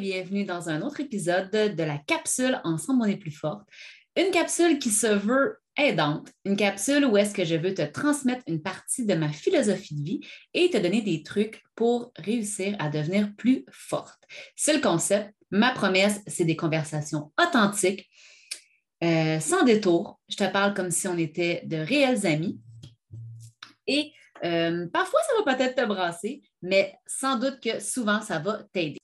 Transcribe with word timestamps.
Bienvenue 0.00 0.44
dans 0.44 0.70
un 0.70 0.82
autre 0.82 1.00
épisode 1.00 1.50
de 1.52 1.82
la 1.84 1.98
capsule 1.98 2.60
Ensemble 2.64 3.02
on 3.02 3.04
est 3.04 3.16
plus 3.16 3.30
forte. 3.30 3.62
Une 4.16 4.32
capsule 4.32 4.80
qui 4.80 4.90
se 4.90 5.06
veut 5.06 5.58
aidante, 5.76 6.32
une 6.44 6.56
capsule 6.56 7.04
où 7.04 7.16
est-ce 7.16 7.32
que 7.32 7.44
je 7.44 7.54
veux 7.54 7.74
te 7.74 7.82
transmettre 7.82 8.42
une 8.48 8.60
partie 8.60 9.06
de 9.06 9.14
ma 9.14 9.28
philosophie 9.28 9.94
de 9.94 10.02
vie 10.02 10.20
et 10.52 10.68
te 10.70 10.78
donner 10.78 11.00
des 11.02 11.22
trucs 11.22 11.62
pour 11.76 12.12
réussir 12.16 12.74
à 12.80 12.88
devenir 12.88 13.34
plus 13.36 13.64
forte. 13.70 14.20
C'est 14.56 14.74
le 14.74 14.80
concept. 14.80 15.32
Ma 15.52 15.70
promesse, 15.70 16.22
c'est 16.26 16.44
des 16.44 16.56
conversations 16.56 17.30
authentiques, 17.40 18.10
euh, 19.04 19.38
sans 19.38 19.62
détour. 19.62 20.18
Je 20.28 20.36
te 20.36 20.50
parle 20.50 20.74
comme 20.74 20.90
si 20.90 21.06
on 21.06 21.18
était 21.18 21.62
de 21.66 21.76
réels 21.76 22.26
amis. 22.26 22.58
Et 23.86 24.10
euh, 24.44 24.88
parfois, 24.88 25.20
ça 25.28 25.44
va 25.44 25.54
peut-être 25.54 25.76
te 25.76 25.86
brasser, 25.86 26.42
mais 26.62 26.94
sans 27.06 27.38
doute 27.38 27.60
que 27.60 27.78
souvent, 27.78 28.20
ça 28.20 28.40
va 28.40 28.64
t'aider. 28.72 28.98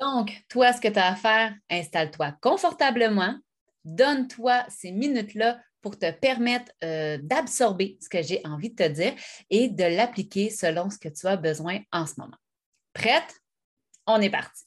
Donc, 0.00 0.32
toi, 0.48 0.72
ce 0.72 0.80
que 0.80 0.88
tu 0.88 0.98
as 0.98 1.12
à 1.12 1.16
faire, 1.16 1.54
installe-toi 1.70 2.32
confortablement, 2.40 3.36
donne-toi 3.84 4.64
ces 4.68 4.92
minutes-là 4.92 5.60
pour 5.80 5.98
te 5.98 6.10
permettre 6.10 6.72
euh, 6.84 7.18
d'absorber 7.22 7.98
ce 8.00 8.08
que 8.08 8.22
j'ai 8.22 8.40
envie 8.44 8.70
de 8.70 8.76
te 8.76 8.88
dire 8.88 9.14
et 9.50 9.68
de 9.68 9.84
l'appliquer 9.84 10.50
selon 10.50 10.90
ce 10.90 10.98
que 10.98 11.08
tu 11.08 11.26
as 11.26 11.36
besoin 11.36 11.80
en 11.92 12.06
ce 12.06 12.14
moment. 12.18 12.36
Prête? 12.92 13.40
On 14.06 14.20
est 14.20 14.30
parti. 14.30 14.64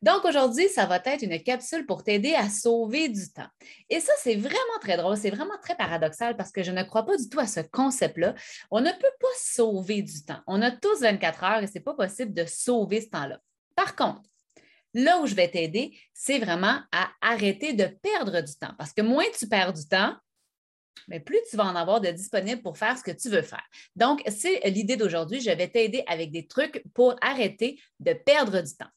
Donc 0.00 0.24
aujourd'hui, 0.24 0.68
ça 0.68 0.86
va 0.86 1.00
être 1.04 1.22
une 1.22 1.42
capsule 1.42 1.84
pour 1.84 2.04
t'aider 2.04 2.34
à 2.34 2.48
sauver 2.48 3.08
du 3.08 3.32
temps. 3.32 3.48
Et 3.90 3.98
ça, 3.98 4.12
c'est 4.22 4.36
vraiment 4.36 4.78
très 4.80 4.96
drôle, 4.96 5.16
c'est 5.16 5.30
vraiment 5.30 5.58
très 5.60 5.76
paradoxal 5.76 6.36
parce 6.36 6.52
que 6.52 6.62
je 6.62 6.70
ne 6.70 6.84
crois 6.84 7.04
pas 7.04 7.16
du 7.16 7.28
tout 7.28 7.40
à 7.40 7.48
ce 7.48 7.60
concept-là. 7.60 8.34
On 8.70 8.80
ne 8.80 8.90
peut 8.90 9.16
pas 9.20 9.26
sauver 9.36 10.02
du 10.02 10.24
temps. 10.24 10.40
On 10.46 10.62
a 10.62 10.70
tous 10.70 11.00
24 11.00 11.44
heures 11.44 11.62
et 11.62 11.66
ce 11.66 11.74
n'est 11.74 11.80
pas 11.80 11.94
possible 11.94 12.32
de 12.32 12.44
sauver 12.44 13.00
ce 13.00 13.08
temps-là. 13.08 13.40
Par 13.74 13.96
contre, 13.96 14.22
Là 14.94 15.20
où 15.20 15.26
je 15.26 15.34
vais 15.34 15.50
t'aider, 15.50 15.96
c'est 16.14 16.38
vraiment 16.38 16.80
à 16.92 17.10
arrêter 17.20 17.72
de 17.72 17.86
perdre 17.86 18.40
du 18.40 18.54
temps 18.54 18.74
parce 18.78 18.92
que 18.92 19.02
moins 19.02 19.24
tu 19.38 19.46
perds 19.46 19.72
du 19.72 19.86
temps, 19.86 20.16
mais 21.06 21.20
plus 21.20 21.38
tu 21.50 21.56
vas 21.56 21.64
en 21.64 21.76
avoir 21.76 22.00
de 22.00 22.10
disponible 22.10 22.62
pour 22.62 22.76
faire 22.76 22.98
ce 22.98 23.02
que 23.02 23.10
tu 23.10 23.28
veux 23.28 23.42
faire. 23.42 23.64
Donc, 23.96 24.22
c'est 24.28 24.60
l'idée 24.70 24.96
d'aujourd'hui. 24.96 25.40
Je 25.40 25.50
vais 25.50 25.68
t'aider 25.68 26.02
avec 26.06 26.30
des 26.30 26.46
trucs 26.46 26.82
pour 26.94 27.14
arrêter 27.20 27.80
de 28.00 28.12
perdre 28.12 28.60
du 28.60 28.76
temps. 28.76 28.90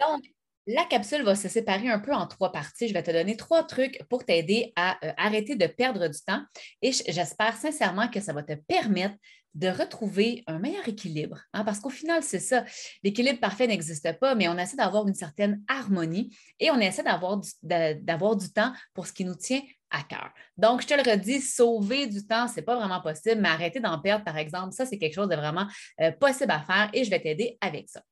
Donc, 0.00 0.24
la 0.66 0.84
capsule 0.84 1.22
va 1.22 1.34
se 1.34 1.48
séparer 1.48 1.88
un 1.88 1.98
peu 1.98 2.12
en 2.12 2.26
trois 2.26 2.50
parties. 2.50 2.88
Je 2.88 2.94
vais 2.94 3.02
te 3.02 3.10
donner 3.10 3.36
trois 3.36 3.64
trucs 3.64 4.02
pour 4.08 4.24
t'aider 4.24 4.72
à 4.76 4.96
euh, 5.04 5.12
arrêter 5.16 5.56
de 5.56 5.66
perdre 5.66 6.08
du 6.08 6.18
temps 6.26 6.42
et 6.80 6.92
j'espère 6.92 7.56
sincèrement 7.56 8.08
que 8.08 8.20
ça 8.20 8.32
va 8.32 8.42
te 8.42 8.54
permettre 8.54 9.14
de 9.54 9.68
retrouver 9.68 10.42
un 10.46 10.58
meilleur 10.58 10.86
équilibre. 10.88 11.40
Hein, 11.52 11.64
parce 11.64 11.80
qu'au 11.80 11.90
final, 11.90 12.22
c'est 12.22 12.40
ça. 12.40 12.64
L'équilibre 13.02 13.40
parfait 13.40 13.66
n'existe 13.66 14.18
pas, 14.18 14.34
mais 14.34 14.48
on 14.48 14.58
essaie 14.58 14.76
d'avoir 14.76 15.06
une 15.06 15.14
certaine 15.14 15.62
harmonie 15.68 16.36
et 16.58 16.70
on 16.70 16.78
essaie 16.78 17.04
d'avoir 17.04 17.38
du, 17.38 17.48
du 17.62 18.52
temps 18.52 18.72
pour 18.94 19.06
ce 19.06 19.12
qui 19.12 19.24
nous 19.24 19.36
tient 19.36 19.62
à 19.90 20.02
cœur. 20.02 20.32
Donc, 20.56 20.82
je 20.82 20.88
te 20.88 20.94
le 20.94 21.08
redis, 21.08 21.40
sauver 21.40 22.06
du 22.06 22.26
temps, 22.26 22.48
ce 22.48 22.56
n'est 22.56 22.62
pas 22.62 22.76
vraiment 22.76 23.00
possible, 23.00 23.40
mais 23.40 23.48
arrêter 23.48 23.78
d'en 23.78 24.00
perdre, 24.00 24.24
par 24.24 24.36
exemple, 24.36 24.72
ça, 24.72 24.86
c'est 24.86 24.98
quelque 24.98 25.14
chose 25.14 25.28
de 25.28 25.36
vraiment 25.36 25.66
euh, 26.00 26.10
possible 26.10 26.50
à 26.50 26.60
faire 26.60 26.90
et 26.92 27.04
je 27.04 27.10
vais 27.10 27.20
t'aider 27.20 27.56
avec 27.60 27.88
ça. 27.88 28.02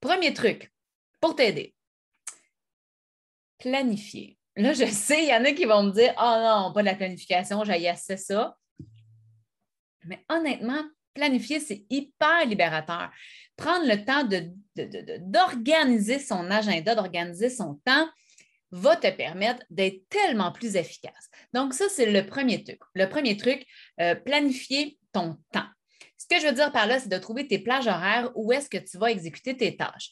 Premier 0.00 0.32
truc 0.32 0.72
pour 1.20 1.36
t'aider, 1.36 1.74
planifier. 3.58 4.38
Là, 4.56 4.72
je 4.72 4.84
sais, 4.90 5.22
il 5.22 5.28
y 5.28 5.34
en 5.34 5.44
a 5.44 5.52
qui 5.52 5.66
vont 5.66 5.82
me 5.82 5.92
dire 5.92 6.14
Oh 6.18 6.36
non, 6.42 6.72
pas 6.72 6.80
de 6.80 6.86
la 6.86 6.94
planification, 6.94 7.62
j'ai 7.64 7.88
assez 7.88 8.16
ça. 8.16 8.56
Mais 10.08 10.24
honnêtement, 10.28 10.82
planifier, 11.14 11.60
c'est 11.60 11.84
hyper 11.90 12.46
libérateur. 12.46 13.10
Prendre 13.56 13.86
le 13.86 14.04
temps 14.04 14.24
d'organiser 15.20 16.18
son 16.18 16.50
agenda, 16.50 16.94
d'organiser 16.94 17.50
son 17.50 17.80
temps, 17.84 18.08
va 18.70 18.96
te 18.96 19.10
permettre 19.10 19.62
d'être 19.70 20.08
tellement 20.08 20.52
plus 20.52 20.76
efficace. 20.76 21.30
Donc, 21.52 21.74
ça, 21.74 21.86
c'est 21.88 22.10
le 22.10 22.26
premier 22.26 22.62
truc. 22.62 22.80
Le 22.94 23.08
premier 23.08 23.36
truc, 23.36 23.66
euh, 24.00 24.14
planifier 24.14 24.98
ton 25.12 25.36
temps. 25.52 25.66
Ce 26.18 26.26
que 26.26 26.40
je 26.40 26.46
veux 26.46 26.52
dire 26.52 26.72
par 26.72 26.86
là, 26.86 26.98
c'est 26.98 27.08
de 27.08 27.18
trouver 27.18 27.46
tes 27.46 27.58
plages 27.58 27.86
horaires 27.86 28.30
où 28.34 28.52
est-ce 28.52 28.68
que 28.68 28.78
tu 28.78 28.98
vas 28.98 29.10
exécuter 29.10 29.56
tes 29.56 29.76
tâches. 29.76 30.10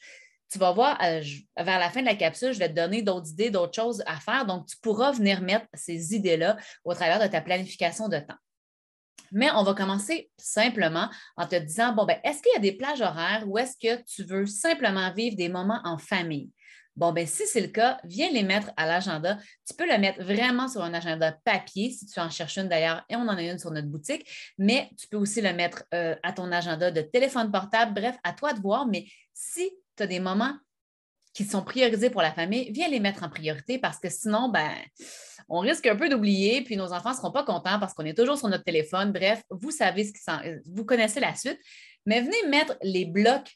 Tu 0.51 0.59
vas 0.59 0.73
voir, 0.73 0.99
euh, 1.03 1.21
vers 1.59 1.79
la 1.79 1.91
fin 1.91 2.01
de 2.01 2.07
la 2.07 2.15
capsule, 2.15 2.53
je 2.53 2.59
vais 2.59 2.69
te 2.69 2.75
donner 2.75 3.03
d'autres 3.03 3.29
idées, 3.31 3.51
d'autres 3.51 3.75
choses 3.75 4.03
à 4.07 4.19
faire. 4.21 4.47
Donc, 4.47 4.67
tu 4.67 4.77
pourras 4.79 5.13
venir 5.13 5.43
mettre 5.43 5.67
ces 5.75 6.15
idées-là 6.15 6.57
au 6.85 6.95
travers 6.95 7.21
de 7.21 7.27
ta 7.27 7.41
planification 7.41 8.09
de 8.09 8.19
temps. 8.19 8.37
Mais 9.33 9.51
on 9.53 9.63
va 9.63 9.75
commencer 9.75 10.31
simplement 10.37 11.11
en 11.37 11.47
te 11.47 11.57
disant, 11.57 11.93
bon, 11.93 12.05
ben, 12.05 12.19
est-ce 12.25 12.43
qu'il 12.43 12.53
y 12.55 12.57
a 12.57 12.61
des 12.61 12.73
plages 12.77 13.01
horaires 13.01 13.45
ou 13.47 13.59
est-ce 13.59 13.77
que 13.77 14.03
tu 14.05 14.23
veux 14.25 14.47
simplement 14.47 15.13
vivre 15.13 15.37
des 15.37 15.49
moments 15.49 15.81
en 15.85 15.99
famille? 15.99 16.51
Bon, 16.97 17.13
ben, 17.13 17.27
si 17.27 17.47
c'est 17.47 17.61
le 17.61 17.69
cas, 17.69 17.99
viens 18.05 18.31
les 18.31 18.43
mettre 18.43 18.71
à 18.79 18.87
l'agenda. 18.87 19.37
Tu 19.69 19.75
peux 19.75 19.87
le 19.87 19.99
mettre 19.99 20.23
vraiment 20.25 20.67
sur 20.67 20.83
un 20.83 20.95
agenda 20.95 21.33
papier, 21.45 21.91
si 21.91 22.07
tu 22.07 22.19
en 22.21 22.31
cherches 22.31 22.57
une 22.57 22.69
d'ailleurs, 22.69 23.05
et 23.11 23.17
on 23.17 23.23
en 23.23 23.37
a 23.37 23.43
une 23.43 23.59
sur 23.59 23.71
notre 23.71 23.89
boutique, 23.89 24.27
mais 24.57 24.89
tu 24.99 25.07
peux 25.07 25.19
aussi 25.19 25.43
le 25.43 25.53
mettre 25.53 25.85
euh, 25.93 26.17
à 26.23 26.33
ton 26.33 26.51
agenda 26.51 26.91
de 26.91 27.03
téléphone 27.03 27.53
portable. 27.53 27.93
Bref, 27.93 28.17
à 28.25 28.33
toi 28.33 28.55
de 28.55 28.61
voir, 28.61 28.87
mais 28.87 29.05
si 29.35 29.71
tu 29.95 30.03
as 30.03 30.07
des 30.07 30.21
moments 30.21 30.57
qui 31.37 31.45
sont 31.45 31.63
priorisés 31.63 32.09
pour 32.09 32.23
la 32.23 32.33
famille, 32.33 32.73
viens 32.73 32.89
les 32.89 32.99
mettre 32.99 33.23
en 33.23 33.29
priorité 33.29 33.79
parce 33.79 33.99
que 33.99 34.09
sinon, 34.09 34.49
ben, 34.49 34.73
on 35.51 35.59
risque 35.59 35.85
un 35.85 35.95
peu 35.95 36.09
d'oublier, 36.09 36.63
puis 36.65 36.79
nos 36.79 36.95
enfants 36.95 37.11
ne 37.11 37.15
seront 37.15 37.31
pas 37.31 37.45
contents 37.45 37.79
parce 37.79 37.93
qu'on 37.93 38.07
est 38.07 38.17
toujours 38.17 38.39
sur 38.39 38.49
notre 38.49 38.65
téléphone. 38.65 39.13
Bref, 39.13 39.43
vous 39.51 39.71
savez 39.71 40.05
ce 40.05 40.13
qui 40.15 40.61
vous 40.65 40.87
connaissez 40.87 41.21
la 41.21 41.35
suite, 41.35 41.61
mais 42.07 42.23
venez 42.23 42.49
mettre 42.49 42.79
les 42.83 43.05
blocs 43.05 43.55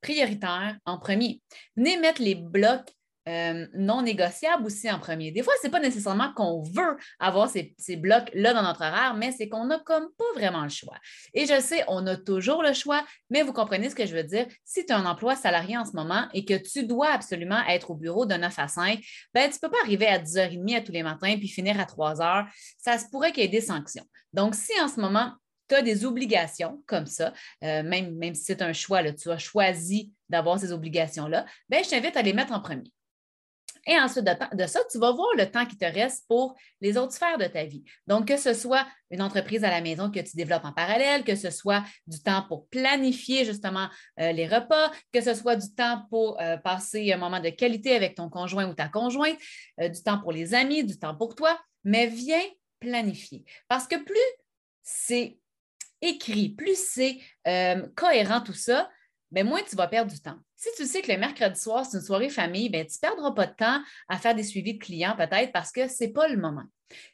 prioritaires 0.00 0.78
en 0.86 0.98
premier. 0.98 1.42
Venez 1.76 1.98
mettre 1.98 2.22
les 2.22 2.34
blocs 2.34 2.90
euh, 3.30 3.66
non 3.74 4.02
négociables 4.02 4.66
aussi 4.66 4.90
en 4.90 4.98
premier. 4.98 5.30
Des 5.30 5.42
fois, 5.42 5.52
ce 5.60 5.66
n'est 5.66 5.70
pas 5.70 5.80
nécessairement 5.80 6.32
qu'on 6.34 6.62
veut 6.62 6.96
avoir 7.18 7.48
ces, 7.48 7.96
blocs-là 7.96 8.54
dans 8.54 8.62
notre 8.62 8.80
horaire, 8.80 9.14
mais 9.16 9.30
c'est 9.30 9.48
qu'on 9.48 9.66
n'a 9.66 9.78
comme 9.78 10.08
pas 10.18 10.32
vraiment 10.34 10.62
le 10.62 10.68
choix. 10.68 10.96
Et 11.34 11.46
je 11.46 11.60
sais, 11.60 11.84
on 11.86 12.06
a 12.06 12.16
toujours 12.16 12.62
le 12.62 12.72
choix, 12.72 13.04
mais 13.30 13.42
vous 13.42 13.52
comprenez 13.52 13.88
ce 13.88 13.94
que 13.94 14.06
je 14.06 14.16
veux 14.16 14.24
dire. 14.24 14.46
Si 14.64 14.84
tu 14.84 14.92
as 14.92 14.98
un 14.98 15.06
emploi 15.06 15.36
salarié 15.36 15.76
en 15.76 15.84
ce 15.84 15.92
moment 15.92 16.28
et 16.34 16.44
que 16.44 16.54
tu 16.54 16.84
dois 16.84 17.10
absolument 17.10 17.62
être 17.68 17.90
au 17.90 17.94
bureau 17.94 18.26
de 18.26 18.34
9 18.34 18.58
à 18.58 18.68
5, 18.68 19.00
ben, 19.32 19.48
tu 19.48 19.56
ne 19.56 19.60
peux 19.60 19.70
pas 19.70 19.82
arriver 19.82 20.06
à 20.06 20.18
10h30 20.18 20.76
à 20.76 20.80
tous 20.80 20.92
les 20.92 21.02
matins 21.02 21.36
puis 21.38 21.48
finir 21.48 21.78
à 21.78 21.84
3 21.84 22.14
h. 22.16 22.46
Ça 22.78 22.98
se 22.98 23.06
pourrait 23.10 23.32
qu'il 23.32 23.44
y 23.44 23.46
ait 23.46 23.48
des 23.48 23.60
sanctions. 23.60 24.04
Donc, 24.32 24.54
si 24.54 24.72
en 24.80 24.88
ce 24.88 25.00
moment, 25.00 25.34
tu 25.68 25.76
as 25.76 25.82
des 25.82 26.04
obligations 26.04 26.82
comme 26.86 27.06
ça, 27.06 27.32
euh, 27.62 27.82
même, 27.82 28.34
si 28.34 28.42
c'est 28.42 28.62
un 28.62 28.72
choix, 28.72 29.02
tu 29.12 29.30
as 29.30 29.38
choisi 29.38 30.12
d'avoir 30.28 30.58
ces 30.58 30.72
obligations-là, 30.72 31.46
ben, 31.68 31.84
je 31.84 31.90
t'invite 31.90 32.16
à 32.16 32.22
les 32.22 32.32
mettre 32.32 32.52
en 32.52 32.60
premier. 32.60 32.90
Et 33.86 33.98
ensuite 33.98 34.24
de, 34.24 34.66
ça, 34.66 34.80
tu 34.90 34.98
vas 34.98 35.12
voir 35.12 35.28
le 35.36 35.50
temps 35.50 35.64
qui 35.64 35.76
te 35.76 35.84
reste 35.84 36.26
pour 36.28 36.56
les 36.80 36.96
autres 36.96 37.12
sphères 37.12 37.38
de 37.38 37.46
ta 37.46 37.64
vie. 37.64 37.82
Donc, 38.06 38.28
que 38.28 38.36
ce 38.36 38.52
soit 38.52 38.86
une 39.10 39.22
entreprise 39.22 39.64
à 39.64 39.70
la 39.70 39.80
maison 39.80 40.10
que 40.10 40.20
tu 40.20 40.36
développes 40.36 40.64
en 40.64 40.72
parallèle, 40.72 41.24
que 41.24 41.34
ce 41.34 41.50
soit 41.50 41.82
du 42.06 42.22
temps 42.22 42.44
pour 42.46 42.68
planifier 42.68 43.44
justement 43.44 43.88
euh, 44.20 44.32
les 44.32 44.46
repas, 44.46 44.90
que 45.12 45.20
ce 45.20 45.34
soit 45.34 45.56
du 45.56 45.74
temps 45.74 46.04
pour 46.10 46.40
euh, 46.40 46.56
passer 46.58 47.12
un 47.12 47.16
moment 47.16 47.40
de 47.40 47.48
qualité 47.48 47.94
avec 47.94 48.14
ton 48.14 48.28
conjoint 48.28 48.68
ou 48.68 48.74
ta 48.74 48.88
conjointe, 48.88 49.38
euh, 49.80 49.88
du 49.88 50.02
temps 50.02 50.18
pour 50.18 50.32
les 50.32 50.54
amis, 50.54 50.84
du 50.84 50.98
temps 50.98 51.16
pour 51.16 51.34
toi, 51.34 51.58
mais 51.84 52.06
viens 52.06 52.42
planifier. 52.80 53.44
Parce 53.68 53.86
que 53.86 53.96
plus 53.96 54.18
c'est 54.82 55.38
écrit, 56.02 56.50
plus 56.50 56.78
c'est 56.78 57.18
cohérent 57.94 58.40
tout 58.40 58.54
ça, 58.54 58.88
bien, 59.30 59.44
moins 59.44 59.60
tu 59.68 59.76
vas 59.76 59.86
perdre 59.86 60.10
du 60.10 60.20
temps. 60.20 60.38
Si 60.60 60.68
tu 60.76 60.84
sais 60.84 61.00
que 61.00 61.10
le 61.10 61.16
mercredi 61.16 61.58
soir, 61.58 61.86
c'est 61.86 61.96
une 61.96 62.04
soirée 62.04 62.28
famille, 62.28 62.68
ben, 62.68 62.84
tu 62.86 62.94
ne 63.02 63.08
perdras 63.08 63.30
pas 63.30 63.46
de 63.46 63.54
temps 63.54 63.82
à 64.10 64.18
faire 64.18 64.34
des 64.34 64.42
suivis 64.42 64.74
de 64.74 64.78
clients 64.78 65.16
peut-être 65.16 65.52
parce 65.52 65.72
que 65.72 65.88
ce 65.88 66.04
n'est 66.04 66.12
pas 66.12 66.28
le 66.28 66.36
moment. 66.36 66.64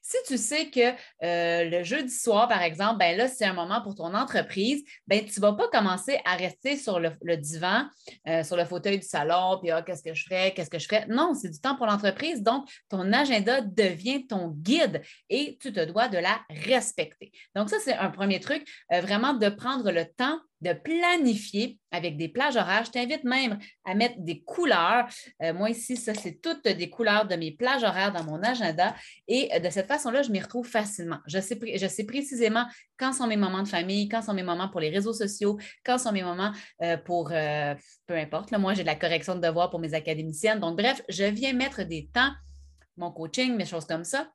Si 0.02 0.16
tu 0.26 0.38
sais 0.38 0.70
que 0.70 0.92
euh, 1.24 1.64
le 1.64 1.82
jeudi 1.82 2.12
soir, 2.12 2.48
par 2.48 2.62
exemple, 2.62 2.98
ben 2.98 3.16
là, 3.16 3.28
c'est 3.28 3.44
un 3.44 3.52
moment 3.52 3.80
pour 3.82 3.94
ton 3.94 4.14
entreprise, 4.14 4.84
ben, 5.06 5.24
tu 5.24 5.40
ne 5.40 5.46
vas 5.46 5.52
pas 5.54 5.68
commencer 5.68 6.18
à 6.24 6.36
rester 6.36 6.76
sur 6.76 7.00
le, 7.00 7.36
divan, 7.36 7.84
euh, 8.28 8.42
sur 8.42 8.56
le 8.56 8.64
fauteuil 8.64 8.98
du 8.98 9.06
salon, 9.06 9.58
puis 9.60 9.70
ah, 9.70 9.82
qu'est-ce 9.82 10.02
que 10.02 10.14
je 10.14 10.24
ferais, 10.24 10.52
qu'est-ce 10.54 10.70
que 10.70 10.78
je 10.78 10.86
ferais? 10.86 11.06
Non, 11.08 11.34
c'est 11.34 11.50
du 11.50 11.60
temps 11.60 11.76
pour 11.76 11.86
l'entreprise. 11.86 12.42
Donc, 12.42 12.68
ton 12.88 13.12
agenda 13.12 13.60
devient 13.60 14.26
ton 14.26 14.48
guide 14.48 15.02
et 15.28 15.58
tu 15.60 15.72
te 15.72 15.84
dois 15.84 16.08
de 16.08 16.18
la 16.18 16.40
respecter. 16.50 17.32
Donc, 17.54 17.70
ça, 17.70 17.76
c'est 17.82 17.94
un 17.94 18.10
premier 18.10 18.40
truc, 18.40 18.66
euh, 18.92 19.00
vraiment 19.00 19.34
de 19.34 19.48
prendre 19.48 19.90
le 19.90 20.04
temps 20.04 20.38
de 20.62 20.72
planifier 20.72 21.78
avec 21.90 22.16
des 22.16 22.28
plages 22.28 22.56
horaires. 22.56 22.84
Je 22.86 22.90
t'invite 22.90 23.24
même 23.24 23.58
à 23.84 23.94
mettre 23.94 24.14
des 24.18 24.40
couleurs. 24.40 25.06
Moi, 25.38 25.68
ici, 25.70 25.98
ça, 25.98 26.14
c'est 26.14 26.40
toutes 26.40 26.66
des 26.66 26.88
couleurs 26.88 27.26
de 27.26 27.36
mes 27.36 27.52
plages 27.52 27.84
horaires 27.84 28.10
dans 28.10 28.24
mon 28.24 28.42
agenda. 28.42 28.94
Et 29.28 29.50
euh, 29.54 29.58
de 29.66 29.72
cette 29.72 29.88
façon-là, 29.88 30.22
je 30.22 30.30
m'y 30.30 30.40
retrouve 30.40 30.66
facilement. 30.66 31.18
Je 31.26 31.40
sais, 31.40 31.58
je 31.76 31.86
sais 31.88 32.04
précisément 32.04 32.66
quand 32.96 33.12
sont 33.12 33.26
mes 33.26 33.36
moments 33.36 33.62
de 33.62 33.68
famille, 33.68 34.08
quand 34.08 34.22
sont 34.22 34.34
mes 34.34 34.44
moments 34.44 34.68
pour 34.68 34.80
les 34.80 34.90
réseaux 34.90 35.12
sociaux, 35.12 35.58
quand 35.84 35.98
sont 35.98 36.12
mes 36.12 36.22
moments 36.22 36.52
euh, 36.82 36.96
pour, 36.96 37.28
peu 37.28 38.16
importe. 38.16 38.52
moi, 38.52 38.74
j'ai 38.74 38.82
de 38.82 38.86
la 38.86 38.94
correction 38.94 39.34
de 39.34 39.40
devoirs 39.40 39.70
pour 39.70 39.80
mes 39.80 39.94
académiciennes. 39.94 40.60
Donc, 40.60 40.76
bref, 40.78 41.02
je 41.08 41.24
viens 41.24 41.52
mettre 41.52 41.82
des 41.82 42.08
temps, 42.12 42.30
mon 42.96 43.10
coaching, 43.10 43.56
mes 43.56 43.66
choses 43.66 43.86
comme 43.86 44.04
ça 44.04 44.30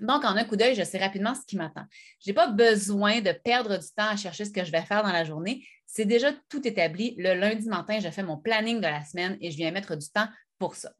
Donc, 0.00 0.24
en 0.24 0.36
un 0.36 0.44
coup 0.44 0.56
d'œil, 0.56 0.74
je 0.74 0.82
sais 0.82 0.98
rapidement 0.98 1.34
ce 1.34 1.42
qui 1.46 1.56
m'attend. 1.56 1.84
Je 2.24 2.30
n'ai 2.30 2.34
pas 2.34 2.48
besoin 2.48 3.20
de 3.20 3.32
perdre 3.32 3.78
du 3.78 3.86
temps 3.96 4.08
à 4.08 4.16
chercher 4.16 4.44
ce 4.44 4.50
que 4.50 4.64
je 4.64 4.72
vais 4.72 4.82
faire 4.82 5.04
dans 5.04 5.12
la 5.12 5.24
journée. 5.24 5.64
C'est 5.86 6.06
déjà 6.06 6.32
tout 6.48 6.66
établi. 6.66 7.14
Le 7.18 7.34
lundi 7.34 7.68
matin, 7.68 8.00
je 8.00 8.10
fais 8.10 8.24
mon 8.24 8.36
planning 8.36 8.78
de 8.78 8.86
la 8.86 9.04
semaine 9.04 9.38
et 9.40 9.52
je 9.52 9.56
viens 9.56 9.70
mettre 9.70 9.94
du 9.94 10.08
temps 10.10 10.28
pour 10.58 10.74
ça. 10.74 10.90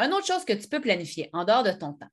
Une 0.00 0.14
autre 0.14 0.26
chose 0.26 0.46
que 0.46 0.54
tu 0.54 0.66
peux 0.66 0.80
planifier 0.80 1.28
en 1.34 1.44
dehors 1.44 1.62
de 1.62 1.72
ton 1.72 1.92
temps, 1.92 2.08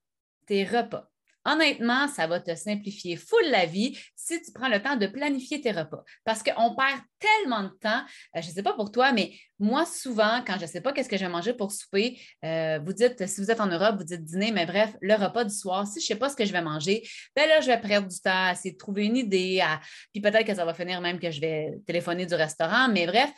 tes 0.47 0.63
repas. 0.63 1.09
Honnêtement, 1.45 2.09
ça 2.09 2.27
va 2.27 2.41
te 2.41 2.53
simplifier 2.55 3.15
full 3.15 3.45
la 3.49 3.65
vie 3.65 3.97
si 4.15 4.41
tu 4.41 4.51
prends 4.51 4.67
le 4.67 4.81
temps 4.81 4.97
de 4.97 5.07
planifier 5.07 5.61
tes 5.61 5.71
repas. 5.71 6.03
Parce 6.25 6.43
qu'on 6.43 6.75
perd 6.75 6.99
tellement 7.19 7.63
de 7.63 7.69
temps. 7.69 8.01
Euh, 8.35 8.41
je 8.41 8.47
ne 8.47 8.53
sais 8.53 8.63
pas 8.63 8.73
pour 8.73 8.91
toi, 8.91 9.11
mais 9.11 9.33
moi, 9.59 9.85
souvent, 9.85 10.41
quand 10.45 10.55
je 10.57 10.63
ne 10.63 10.67
sais 10.67 10.81
pas 10.81 10.93
qu'est-ce 10.93 11.09
que 11.09 11.17
je 11.17 11.25
vais 11.25 11.31
manger 11.31 11.53
pour 11.53 11.71
souper, 11.71 12.19
euh, 12.45 12.79
vous 12.85 12.93
dites, 12.93 13.27
si 13.27 13.41
vous 13.41 13.49
êtes 13.49 13.59
en 13.59 13.67
Europe, 13.67 13.95
vous 13.97 14.03
dites 14.03 14.23
dîner, 14.23 14.51
mais 14.51 14.65
bref, 14.65 14.95
le 15.01 15.15
repas 15.15 15.43
du 15.43 15.53
soir, 15.53 15.87
si 15.87 15.99
je 15.99 16.05
ne 16.05 16.07
sais 16.07 16.15
pas 16.15 16.29
ce 16.29 16.35
que 16.35 16.45
je 16.45 16.51
vais 16.51 16.61
manger, 16.61 17.03
ben 17.35 17.47
là, 17.47 17.61
je 17.61 17.67
vais 17.67 17.79
perdre 17.79 18.07
du 18.07 18.19
temps 18.19 18.47
à 18.47 18.51
essayer 18.51 18.73
de 18.73 18.77
trouver 18.77 19.05
une 19.05 19.17
idée, 19.17 19.63
puis 20.13 20.21
peut-être 20.21 20.45
que 20.45 20.53
ça 20.53 20.65
va 20.65 20.73
finir 20.73 21.01
même 21.01 21.19
que 21.19 21.31
je 21.31 21.41
vais 21.41 21.71
téléphoner 21.85 22.25
du 22.25 22.35
restaurant, 22.35 22.87
mais 22.89 23.07
bref, 23.07 23.31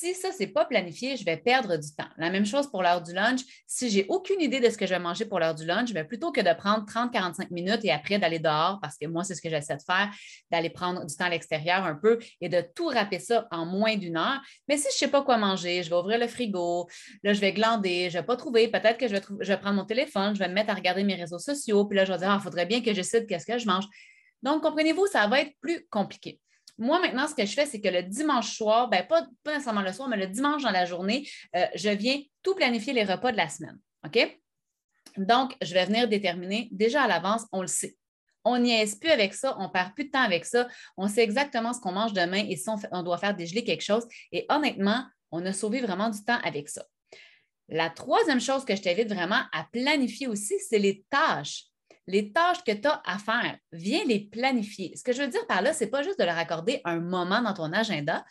si 0.00 0.14
ça, 0.14 0.32
ce 0.32 0.38
n'est 0.38 0.46
pas 0.46 0.64
planifié, 0.64 1.16
je 1.16 1.24
vais 1.24 1.36
perdre 1.36 1.76
du 1.76 1.94
temps. 1.94 2.08
La 2.16 2.30
même 2.30 2.46
chose 2.46 2.70
pour 2.70 2.82
l'heure 2.82 3.02
du 3.02 3.12
lunch. 3.12 3.40
Si 3.66 3.90
j'ai 3.90 4.06
aucune 4.08 4.40
idée 4.40 4.58
de 4.58 4.70
ce 4.70 4.78
que 4.78 4.86
je 4.86 4.94
vais 4.94 4.98
manger 4.98 5.26
pour 5.26 5.38
l'heure 5.38 5.54
du 5.54 5.66
lunch, 5.66 5.90
vais 5.92 6.04
plutôt 6.04 6.32
que 6.32 6.40
de 6.40 6.54
prendre 6.56 6.86
30-45 6.86 7.48
minutes 7.50 7.84
et 7.84 7.90
après 7.90 8.18
d'aller 8.18 8.38
dehors, 8.38 8.78
parce 8.80 8.96
que 8.96 9.06
moi, 9.06 9.24
c'est 9.24 9.34
ce 9.34 9.42
que 9.42 9.50
j'essaie 9.50 9.76
de 9.76 9.82
faire, 9.82 10.10
d'aller 10.50 10.70
prendre 10.70 11.04
du 11.04 11.14
temps 11.14 11.26
à 11.26 11.28
l'extérieur 11.28 11.84
un 11.84 11.94
peu 11.94 12.18
et 12.40 12.48
de 12.48 12.64
tout 12.74 12.86
râper 12.86 13.18
ça 13.20 13.46
en 13.50 13.64
moins 13.64 13.96
d'une 13.96 14.16
heure. 14.16 14.40
Mais 14.68 14.76
si 14.76 14.84
je 14.84 14.88
ne 14.88 14.98
sais 14.98 15.08
pas 15.08 15.22
quoi 15.22 15.38
manger, 15.38 15.82
je 15.82 15.90
vais 15.90 15.96
ouvrir 15.96 16.18
le 16.18 16.26
frigo, 16.26 16.88
là, 17.22 17.32
je 17.32 17.40
vais 17.40 17.52
glander, 17.52 18.10
je 18.10 18.16
ne 18.16 18.22
vais 18.22 18.26
pas 18.26 18.36
trouver, 18.36 18.68
peut-être 18.68 18.98
que 18.98 19.08
je 19.08 19.14
vais, 19.14 19.56
prendre 19.58 19.76
mon 19.76 19.84
téléphone, 19.84 20.34
je 20.34 20.40
vais 20.40 20.48
me 20.48 20.54
mettre 20.54 20.70
à 20.70 20.74
regarder 20.74 21.04
mes 21.04 21.14
réseaux 21.14 21.38
sociaux, 21.38 21.84
puis 21.84 21.96
là, 21.96 22.04
je 22.04 22.12
vais 22.12 22.18
dire, 22.18 22.28
il 22.28 22.36
ah, 22.36 22.40
faudrait 22.40 22.66
bien 22.66 22.82
que 22.82 22.92
je 22.92 23.02
cite 23.02 23.26
qu'est-ce 23.26 23.46
que 23.46 23.58
je 23.58 23.66
mange. 23.66 23.84
Donc, 24.42 24.62
comprenez-vous, 24.62 25.06
ça 25.06 25.26
va 25.26 25.40
être 25.40 25.52
plus 25.60 25.86
compliqué. 25.90 26.40
Moi, 26.78 26.98
maintenant, 26.98 27.28
ce 27.28 27.34
que 27.34 27.44
je 27.44 27.52
fais, 27.52 27.66
c'est 27.66 27.80
que 27.80 27.88
le 27.88 28.02
dimanche 28.02 28.56
soir, 28.56 28.88
ben, 28.88 29.06
pas, 29.06 29.26
nécessairement 29.46 29.82
le 29.82 29.92
soir, 29.92 30.08
mais 30.08 30.16
le 30.16 30.28
dimanche 30.28 30.62
dans 30.62 30.70
la 30.70 30.86
journée, 30.86 31.28
euh, 31.54 31.66
je 31.74 31.90
viens 31.90 32.18
tout 32.42 32.54
planifier 32.54 32.94
les 32.94 33.04
repas 33.04 33.32
de 33.32 33.36
la 33.36 33.50
semaine. 33.50 33.78
OK? 34.06 34.40
Donc, 35.18 35.54
je 35.60 35.74
vais 35.74 35.84
venir 35.84 36.08
déterminer 36.08 36.68
déjà 36.72 37.02
à 37.02 37.08
l'avance, 37.08 37.46
on 37.52 37.60
le 37.60 37.66
sait. 37.66 37.96
On 38.44 38.58
n'y 38.58 38.72
est 38.72 38.98
plus 38.98 39.10
avec 39.10 39.34
ça, 39.34 39.56
on 39.58 39.68
perd 39.68 39.94
plus 39.94 40.04
de 40.04 40.10
temps 40.10 40.22
avec 40.22 40.44
ça, 40.44 40.68
on 40.96 41.08
sait 41.08 41.22
exactement 41.22 41.72
ce 41.72 41.80
qu'on 41.80 41.92
mange 41.92 42.12
demain 42.12 42.44
et 42.48 42.56
si 42.56 42.68
on, 42.90 43.02
doit 43.02 43.18
faire 43.18 43.34
dégeler 43.34 43.64
quelque 43.64 43.82
chose. 43.82 44.06
Et 44.32 44.46
honnêtement, 44.48 45.04
on 45.30 45.44
a 45.44 45.52
sauvé 45.52 45.80
vraiment 45.80 46.08
du 46.08 46.24
temps 46.24 46.38
avec 46.42 46.68
ça. 46.68 46.84
La 47.68 47.90
troisième 47.90 48.40
chose 48.40 48.64
que 48.64 48.74
je 48.74 48.82
t'invite 48.82 49.12
vraiment 49.12 49.42
à 49.52 49.66
planifier 49.72 50.26
aussi, 50.26 50.54
c'est 50.58 50.78
les 50.78 51.04
tâches 51.10 51.70
les 52.10 52.32
tâches 52.32 52.64
que 52.64 52.72
tu 52.72 52.88
as 52.88 53.00
à 53.04 53.18
faire, 53.18 53.56
viens 53.72 54.04
les 54.04 54.20
planifier. 54.20 54.94
Ce 54.96 55.02
que 55.02 55.12
je 55.12 55.22
veux 55.22 55.28
dire 55.28 55.46
par 55.46 55.62
là, 55.62 55.72
ce 55.72 55.84
n'est 55.84 55.90
pas 55.90 56.02
juste 56.02 56.18
de 56.18 56.24
leur 56.24 56.36
accorder 56.36 56.80
un 56.84 57.00
moment 57.00 57.40
dans 57.40 57.54
ton 57.54 57.72
agenda, 57.72 58.24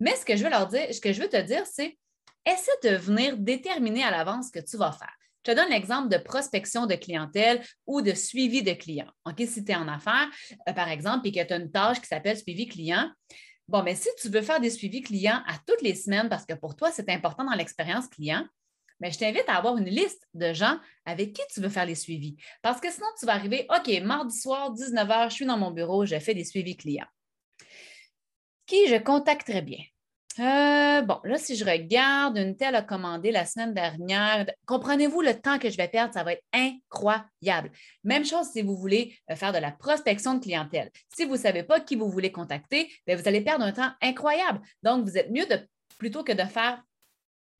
mais 0.00 0.16
ce 0.16 0.24
que 0.24 0.36
je 0.36 0.44
veux 0.44 0.50
leur 0.50 0.66
dire, 0.66 0.86
ce 0.92 1.00
que 1.00 1.12
je 1.12 1.20
veux 1.20 1.28
te 1.28 1.40
dire, 1.42 1.64
c'est 1.66 1.98
essaie 2.44 2.70
de 2.82 2.96
venir 2.96 3.36
déterminer 3.36 4.04
à 4.04 4.10
l'avance 4.10 4.46
ce 4.46 4.52
que 4.52 4.64
tu 4.64 4.76
vas 4.76 4.92
faire. 4.92 5.14
Je 5.46 5.52
te 5.52 5.56
donne 5.56 5.70
l'exemple 5.70 6.08
de 6.08 6.16
prospection 6.16 6.86
de 6.86 6.96
clientèle 6.96 7.62
ou 7.86 8.02
de 8.02 8.12
suivi 8.14 8.64
de 8.64 8.72
client. 8.72 9.06
OK, 9.26 9.40
si 9.46 9.64
tu 9.64 9.70
es 9.70 9.76
en 9.76 9.86
affaires, 9.86 10.28
euh, 10.68 10.72
par 10.72 10.88
exemple, 10.88 11.28
et 11.28 11.30
que 11.30 11.40
tu 11.44 11.52
as 11.52 11.56
une 11.56 11.70
tâche 11.70 12.00
qui 12.00 12.08
s'appelle 12.08 12.36
suivi 12.36 12.66
client, 12.66 13.08
bon, 13.68 13.84
mais 13.84 13.94
si 13.94 14.08
tu 14.20 14.28
veux 14.28 14.42
faire 14.42 14.58
des 14.58 14.70
suivis 14.70 15.02
clients 15.02 15.40
à 15.46 15.54
toutes 15.64 15.82
les 15.82 15.94
semaines 15.94 16.28
parce 16.28 16.44
que 16.44 16.54
pour 16.54 16.74
toi, 16.74 16.90
c'est 16.90 17.08
important 17.10 17.44
dans 17.44 17.54
l'expérience 17.54 18.08
client, 18.08 18.44
mais 18.98 19.12
je 19.12 19.18
t'invite 19.18 19.44
à 19.46 19.56
avoir 19.58 19.76
une 19.76 19.88
liste 19.88 20.26
de 20.34 20.52
gens 20.52 20.80
avec 21.04 21.32
qui 21.32 21.42
tu 21.54 21.60
veux 21.60 21.68
faire 21.68 21.86
les 21.86 21.94
suivis. 21.94 22.36
Parce 22.60 22.80
que 22.80 22.90
sinon, 22.90 23.06
tu 23.16 23.24
vas 23.24 23.34
arriver, 23.34 23.68
OK, 23.70 23.88
mardi 24.02 24.36
soir, 24.36 24.74
19h, 24.74 25.30
je 25.30 25.34
suis 25.34 25.46
dans 25.46 25.58
mon 25.58 25.70
bureau, 25.70 26.04
je 26.04 26.18
fais 26.18 26.34
des 26.34 26.44
suivis 26.44 26.76
clients. 26.76 27.06
Qui 28.66 28.88
je 28.88 28.96
contacterai 28.96 29.62
bien? 29.62 29.84
Euh, 30.38 31.02
bon, 31.02 31.18
là, 31.24 31.38
si 31.38 31.56
je 31.56 31.64
regarde, 31.64 32.36
une 32.36 32.56
telle 32.56 32.74
a 32.74 32.82
commandé 32.82 33.30
la 33.30 33.46
semaine 33.46 33.72
dernière. 33.72 34.46
Comprenez-vous 34.66 35.22
le 35.22 35.40
temps 35.40 35.58
que 35.58 35.70
je 35.70 35.76
vais 35.76 35.88
perdre? 35.88 36.12
Ça 36.12 36.24
va 36.24 36.32
être 36.34 36.44
incroyable. 36.52 37.70
Même 38.04 38.24
chose 38.24 38.48
si 38.52 38.60
vous 38.62 38.76
voulez 38.76 39.16
euh, 39.30 39.36
faire 39.36 39.52
de 39.52 39.58
la 39.58 39.72
prospection 39.72 40.34
de 40.34 40.40
clientèle. 40.40 40.90
Si 41.16 41.24
vous 41.24 41.36
ne 41.36 41.40
savez 41.40 41.62
pas 41.62 41.80
qui 41.80 41.96
vous 41.96 42.10
voulez 42.10 42.32
contacter, 42.32 42.92
ben, 43.06 43.18
vous 43.18 43.26
allez 43.26 43.40
perdre 43.40 43.64
un 43.64 43.72
temps 43.72 43.90
incroyable. 44.02 44.60
Donc, 44.82 45.06
vous 45.06 45.16
êtes 45.16 45.30
mieux 45.30 45.46
de, 45.46 45.58
plutôt 45.98 46.22
que 46.22 46.32
de 46.32 46.44
faire 46.44 46.82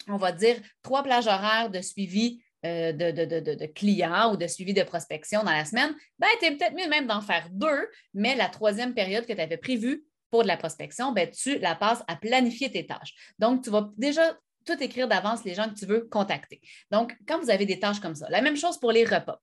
on 0.08 0.16
va 0.16 0.32
dire, 0.32 0.56
trois 0.82 1.02
plages 1.02 1.26
horaires 1.26 1.70
de 1.70 1.80
suivi 1.80 2.40
euh, 2.64 2.92
de, 2.92 3.66
clients 3.66 4.32
ou 4.32 4.36
de 4.36 4.46
suivi 4.46 4.72
de 4.72 4.82
prospection 4.82 5.42
dans 5.42 5.52
la 5.52 5.64
semaine, 5.64 5.94
ben, 6.18 6.28
tu 6.40 6.46
es 6.46 6.56
peut-être 6.56 6.74
mieux 6.74 6.88
même 6.88 7.06
d'en 7.06 7.20
faire 7.20 7.48
deux, 7.50 7.88
mais 8.14 8.34
la 8.34 8.48
troisième 8.48 8.94
période 8.94 9.26
que 9.26 9.32
tu 9.32 9.40
avais 9.40 9.56
prévue 9.56 10.04
pour 10.30 10.42
de 10.42 10.48
la 10.48 10.56
prospection, 10.56 11.12
ben, 11.12 11.30
tu 11.30 11.58
la 11.58 11.74
passes 11.74 12.02
à 12.08 12.16
planifier 12.16 12.70
tes 12.70 12.86
tâches. 12.86 13.14
Donc, 13.38 13.62
tu 13.64 13.70
vas 13.70 13.90
déjà 13.96 14.36
tout 14.64 14.82
écrire 14.82 15.08
d'avance 15.08 15.44
les 15.44 15.54
gens 15.54 15.68
que 15.68 15.78
tu 15.78 15.86
veux 15.86 16.08
contacter. 16.10 16.60
Donc, 16.90 17.16
quand 17.26 17.38
vous 17.40 17.50
avez 17.50 17.66
des 17.66 17.78
tâches 17.78 18.00
comme 18.00 18.14
ça, 18.14 18.28
la 18.28 18.42
même 18.42 18.56
chose 18.56 18.78
pour 18.78 18.92
les 18.92 19.04
repas. 19.04 19.40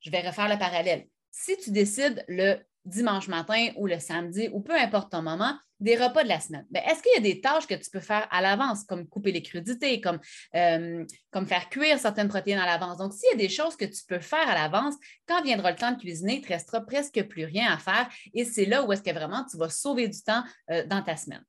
Je 0.00 0.10
vais 0.10 0.26
refaire 0.26 0.48
le 0.48 0.58
parallèle. 0.58 1.06
Si 1.30 1.56
tu 1.58 1.70
décides 1.70 2.24
le 2.28 2.58
dimanche 2.84 3.28
matin 3.28 3.68
ou 3.76 3.86
le 3.86 3.98
samedi 3.98 4.48
ou 4.52 4.60
peu 4.60 4.74
importe 4.74 5.10
ton 5.12 5.22
moment, 5.22 5.56
des 5.80 5.96
repas 5.96 6.22
de 6.22 6.28
la 6.28 6.40
semaine. 6.40 6.66
Ben, 6.70 6.82
est-ce 6.86 7.02
qu'il 7.02 7.12
y 7.14 7.18
a 7.18 7.20
des 7.20 7.40
tâches 7.40 7.66
que 7.66 7.74
tu 7.74 7.90
peux 7.90 8.00
faire 8.00 8.26
à 8.30 8.40
l'avance, 8.40 8.84
comme 8.84 9.06
couper 9.06 9.32
les 9.32 9.42
crudités, 9.42 10.00
comme, 10.00 10.18
euh, 10.54 11.04
comme 11.30 11.46
faire 11.46 11.68
cuire 11.68 11.98
certaines 11.98 12.28
protéines 12.28 12.58
à 12.58 12.66
l'avance? 12.66 12.98
Donc, 12.98 13.12
s'il 13.12 13.28
y 13.30 13.34
a 13.34 13.36
des 13.36 13.48
choses 13.48 13.76
que 13.76 13.84
tu 13.84 14.02
peux 14.06 14.20
faire 14.20 14.48
à 14.48 14.54
l'avance, 14.54 14.94
quand 15.26 15.42
viendra 15.42 15.72
le 15.72 15.76
temps 15.76 15.92
de 15.92 15.98
cuisiner, 15.98 16.34
il 16.34 16.40
ne 16.40 16.44
te 16.44 16.52
restera 16.52 16.80
presque 16.80 17.22
plus 17.24 17.44
rien 17.44 17.72
à 17.72 17.78
faire 17.78 18.08
et 18.32 18.44
c'est 18.44 18.66
là 18.66 18.84
où 18.84 18.92
est-ce 18.92 19.02
que 19.02 19.12
vraiment 19.12 19.44
tu 19.50 19.56
vas 19.56 19.68
sauver 19.68 20.08
du 20.08 20.22
temps 20.22 20.42
euh, 20.70 20.86
dans 20.86 21.02
ta 21.02 21.16
semaine. 21.16 21.44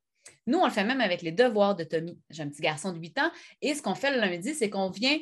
Nous, 0.48 0.60
on 0.60 0.66
le 0.66 0.72
fait 0.72 0.84
même 0.84 1.02
avec 1.02 1.22
les 1.22 1.32
devoirs 1.32 1.76
de 1.76 1.84
Tommy. 1.84 2.20
J'ai 2.30 2.44
un 2.44 2.50
petit 2.50 2.62
garçon 2.62 2.92
de 2.92 3.00
8 3.00 3.18
ans 3.20 3.32
et 3.62 3.74
ce 3.74 3.82
qu'on 3.82 3.96
fait 3.96 4.12
le 4.12 4.20
lundi, 4.20 4.54
c'est 4.54 4.70
qu'on 4.70 4.90
vient 4.90 5.18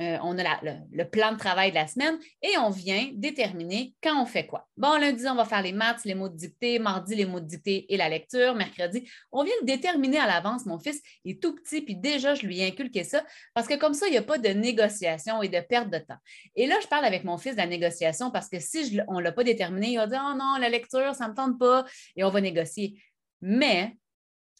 euh, 0.00 0.18
on 0.22 0.38
a 0.38 0.60
le, 0.62 1.04
plan 1.04 1.32
de 1.32 1.38
travail 1.38 1.70
de 1.70 1.76
la 1.76 1.86
semaine 1.86 2.18
et 2.42 2.56
on 2.58 2.70
vient 2.70 3.10
déterminer 3.14 3.94
quand 4.02 4.20
on 4.20 4.26
fait 4.26 4.46
quoi. 4.46 4.66
Bon, 4.76 4.96
lundi, 4.98 5.24
on 5.28 5.34
va 5.34 5.44
faire 5.44 5.62
les 5.62 5.72
maths, 5.72 6.04
les 6.04 6.14
mots 6.14 6.28
de 6.28 6.36
dictée, 6.36 6.78
mardi, 6.78 7.14
les 7.14 7.26
mots 7.26 7.40
de 7.40 7.46
dictée 7.46 7.86
et 7.92 7.96
la 7.96 8.08
lecture, 8.08 8.54
mercredi. 8.54 9.08
On 9.32 9.44
vient 9.44 9.54
le 9.60 9.66
déterminer 9.66 10.18
à 10.18 10.26
l'avance. 10.26 10.66
Mon 10.66 10.78
fils 10.78 11.00
est 11.24 11.40
tout 11.40 11.54
petit, 11.54 11.82
puis 11.82 11.96
déjà, 11.96 12.34
je 12.34 12.46
lui 12.46 12.60
ai 12.60 12.66
inculqué 12.68 13.04
ça 13.04 13.24
parce 13.54 13.66
que 13.66 13.74
comme 13.74 13.94
ça, 13.94 14.06
il 14.06 14.12
n'y 14.12 14.18
a 14.18 14.22
pas 14.22 14.38
de 14.38 14.48
négociation 14.48 15.42
et 15.42 15.48
de 15.48 15.60
perte 15.60 15.90
de 15.90 15.98
temps. 15.98 16.18
Et 16.56 16.66
là, 16.66 16.76
je 16.82 16.88
parle 16.88 17.04
avec 17.04 17.24
mon 17.24 17.38
fils 17.38 17.52
de 17.52 17.60
la 17.60 17.66
négociation 17.66 18.30
parce 18.30 18.48
que 18.48 18.58
si 18.58 18.98
on 19.08 19.18
ne 19.18 19.22
l'a 19.22 19.32
pas 19.32 19.44
déterminé, 19.44 19.92
il 19.92 19.96
va 19.96 20.06
dire 20.06 20.24
Oh 20.28 20.36
non, 20.36 20.56
la 20.60 20.68
lecture, 20.68 21.14
ça 21.14 21.24
ne 21.24 21.30
me 21.30 21.34
tente 21.34 21.58
pas 21.58 21.84
et 22.16 22.24
on 22.24 22.30
va 22.30 22.40
négocier. 22.40 23.00
Mais 23.40 23.96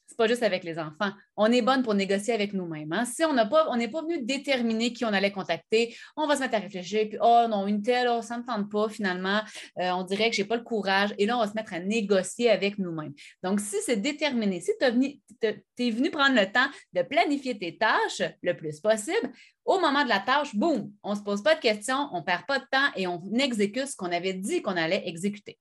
c'est 0.06 0.16
pas 0.16 0.26
juste 0.26 0.42
avec 0.42 0.64
les 0.64 0.78
enfants. 0.78 1.10
On 1.36 1.50
est 1.50 1.62
bonne 1.62 1.82
pour 1.82 1.94
négocier 1.94 2.34
avec 2.34 2.52
nous-mêmes. 2.52 2.92
Hein. 2.92 3.04
Si 3.04 3.24
on 3.24 3.34
n'est 3.34 3.48
pas, 3.48 3.68
on 3.70 3.78
pas 3.90 4.02
venu 4.02 4.22
déterminer 4.22 4.92
qui 4.92 5.04
on 5.04 5.12
allait 5.12 5.32
contacter, 5.32 5.96
on 6.16 6.26
va 6.26 6.36
se 6.36 6.40
mettre 6.40 6.54
à 6.54 6.58
réfléchir, 6.58 7.08
puis 7.08 7.18
oh 7.20 7.46
non, 7.48 7.66
une 7.66 7.82
telle, 7.82 8.08
oh, 8.08 8.22
ça 8.22 8.36
ne 8.36 8.42
me 8.42 8.46
tente 8.46 8.70
pas 8.70 8.88
finalement, 8.88 9.40
euh, 9.78 9.90
on 9.92 10.02
dirait 10.02 10.30
que 10.30 10.36
je 10.36 10.42
n'ai 10.42 10.48
pas 10.48 10.56
le 10.56 10.62
courage, 10.62 11.14
et 11.18 11.26
là, 11.26 11.36
on 11.36 11.40
va 11.40 11.48
se 11.48 11.54
mettre 11.54 11.74
à 11.74 11.80
négocier 11.80 12.50
avec 12.50 12.78
nous-mêmes. 12.78 13.12
Donc, 13.42 13.60
si 13.60 13.76
c'est 13.84 13.96
déterminé, 13.96 14.60
si 14.60 14.72
tu 14.78 15.46
es 15.46 15.90
venu 15.90 16.10
prendre 16.10 16.34
le 16.34 16.50
temps 16.50 16.68
de 16.92 17.02
planifier 17.02 17.58
tes 17.58 17.76
tâches 17.76 18.22
le 18.42 18.56
plus 18.56 18.80
possible, 18.80 19.32
au 19.64 19.78
moment 19.78 20.04
de 20.04 20.08
la 20.08 20.20
tâche, 20.20 20.54
boum, 20.54 20.92
on 21.02 21.12
ne 21.12 21.16
se 21.16 21.22
pose 21.22 21.42
pas 21.42 21.54
de 21.54 21.60
questions, 21.60 22.08
on 22.12 22.18
ne 22.18 22.24
perd 22.24 22.44
pas 22.46 22.58
de 22.58 22.66
temps 22.70 22.88
et 22.96 23.06
on 23.06 23.22
exécute 23.38 23.86
ce 23.86 23.96
qu'on 23.96 24.12
avait 24.12 24.34
dit 24.34 24.62
qu'on 24.62 24.76
allait 24.76 25.02
exécuter. 25.06 25.58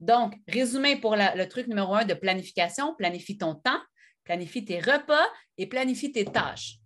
Donc, 0.00 0.34
résumé 0.46 0.96
pour 0.96 1.16
le 1.16 1.44
truc 1.44 1.68
numéro 1.68 1.94
un 1.94 2.04
de 2.04 2.14
planification, 2.14 2.94
planifie 2.94 3.38
ton 3.38 3.54
temps, 3.54 3.80
planifie 4.24 4.64
tes 4.64 4.80
repas 4.80 5.26
et 5.56 5.66
planifie 5.66 6.12
tes 6.12 6.24
tâches. 6.24 6.78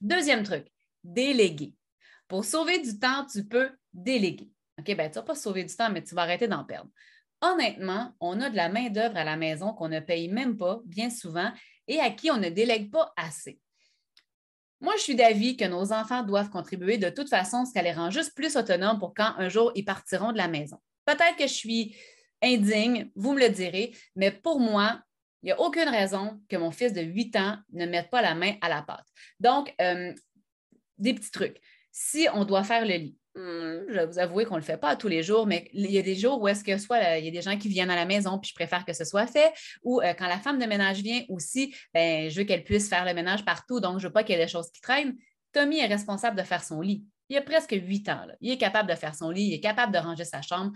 Deuxième 0.00 0.42
truc, 0.42 0.66
déléguer. 1.02 1.74
Pour 2.28 2.44
sauver 2.44 2.78
du 2.78 2.98
temps, 2.98 3.26
tu 3.26 3.44
peux 3.44 3.70
déléguer. 3.92 4.50
OK, 4.78 4.96
ben, 4.96 5.10
tu 5.10 5.16
vas 5.16 5.22
pas 5.22 5.34
sauver 5.34 5.64
du 5.64 5.74
temps, 5.74 5.90
mais 5.90 6.02
tu 6.02 6.14
vas 6.14 6.22
arrêter 6.22 6.48
d'en 6.48 6.64
perdre. 6.64 6.90
Honnêtement, 7.42 8.14
on 8.20 8.40
a 8.40 8.50
de 8.50 8.56
la 8.56 8.68
main-d'œuvre 8.68 9.16
à 9.16 9.24
la 9.24 9.36
maison 9.36 9.72
qu'on 9.72 9.88
ne 9.88 10.00
paye 10.00 10.28
même 10.28 10.56
pas 10.56 10.80
bien 10.84 11.10
souvent 11.10 11.50
et 11.88 12.00
à 12.00 12.10
qui 12.10 12.30
on 12.30 12.36
ne 12.36 12.50
délègue 12.50 12.90
pas 12.90 13.12
assez. 13.16 13.58
Moi, 14.80 14.94
je 14.96 15.02
suis 15.02 15.14
d'avis 15.14 15.56
que 15.56 15.64
nos 15.64 15.92
enfants 15.92 16.22
doivent 16.22 16.50
contribuer 16.50 16.96
de 16.98 17.10
toute 17.10 17.28
façon, 17.28 17.64
ce 17.64 17.72
qui 17.72 17.82
les 17.82 17.92
rend 17.92 18.10
juste 18.10 18.34
plus 18.34 18.56
autonomes 18.56 18.98
pour 18.98 19.14
quand 19.14 19.34
un 19.36 19.48
jour 19.48 19.72
ils 19.74 19.84
partiront 19.84 20.32
de 20.32 20.38
la 20.38 20.48
maison. 20.48 20.78
Peut-être 21.04 21.36
que 21.36 21.46
je 21.46 21.54
suis 21.54 21.96
indigne, 22.42 23.10
vous 23.14 23.32
me 23.32 23.40
le 23.40 23.50
direz, 23.50 23.94
mais 24.16 24.30
pour 24.30 24.60
moi, 24.60 25.02
il 25.42 25.46
n'y 25.46 25.52
a 25.52 25.60
aucune 25.60 25.88
raison 25.88 26.40
que 26.48 26.56
mon 26.56 26.70
fils 26.70 26.92
de 26.92 27.00
8 27.00 27.36
ans 27.36 27.58
ne 27.72 27.86
mette 27.86 28.10
pas 28.10 28.22
la 28.22 28.34
main 28.34 28.54
à 28.60 28.68
la 28.68 28.82
pâte. 28.82 29.06
Donc, 29.38 29.74
euh, 29.80 30.12
des 30.98 31.14
petits 31.14 31.30
trucs. 31.30 31.60
Si 31.92 32.28
on 32.34 32.44
doit 32.44 32.62
faire 32.62 32.84
le 32.84 32.94
lit, 32.94 33.16
hmm, 33.34 33.88
je 33.88 33.94
vais 33.94 34.06
vous 34.06 34.18
avouer 34.18 34.44
qu'on 34.44 34.54
ne 34.54 34.60
le 34.60 34.64
fait 34.64 34.76
pas 34.76 34.96
tous 34.96 35.08
les 35.08 35.22
jours, 35.22 35.46
mais 35.46 35.70
il 35.72 35.90
y 35.90 35.98
a 35.98 36.02
des 36.02 36.14
jours 36.14 36.40
où 36.40 36.48
est-ce 36.48 36.62
que 36.62 36.76
soit 36.76 37.18
il 37.18 37.24
y 37.24 37.28
a 37.28 37.30
des 37.30 37.42
gens 37.42 37.56
qui 37.56 37.68
viennent 37.68 37.90
à 37.90 37.96
la 37.96 38.04
maison, 38.04 38.38
puis 38.38 38.50
je 38.50 38.54
préfère 38.54 38.84
que 38.84 38.92
ce 38.92 39.04
soit 39.04 39.26
fait, 39.26 39.52
ou 39.82 40.00
euh, 40.02 40.12
quand 40.14 40.28
la 40.28 40.38
femme 40.38 40.58
de 40.58 40.66
ménage 40.66 41.00
vient 41.00 41.22
aussi, 41.28 41.74
ben, 41.94 42.30
je 42.30 42.38
veux 42.38 42.44
qu'elle 42.44 42.64
puisse 42.64 42.88
faire 42.88 43.04
le 43.04 43.14
ménage 43.14 43.44
partout, 43.44 43.80
donc 43.80 43.98
je 43.98 44.04
ne 44.04 44.08
veux 44.08 44.12
pas 44.12 44.22
qu'il 44.22 44.36
y 44.36 44.38
ait 44.38 44.44
des 44.44 44.50
choses 44.50 44.70
qui 44.70 44.80
traînent. 44.80 45.16
Tommy 45.52 45.78
est 45.78 45.86
responsable 45.86 46.36
de 46.36 46.42
faire 46.42 46.62
son 46.62 46.80
lit. 46.80 47.04
Il 47.30 47.36
a 47.36 47.42
presque 47.42 47.72
huit 47.72 48.08
ans. 48.08 48.26
Il 48.40 48.50
est 48.50 48.58
capable 48.58 48.90
de 48.90 48.94
faire 48.94 49.14
son 49.14 49.30
lit, 49.30 49.44
il 49.44 49.54
est 49.54 49.60
capable 49.60 49.94
de 49.94 49.98
ranger 49.98 50.24
sa 50.24 50.42
chambre. 50.42 50.72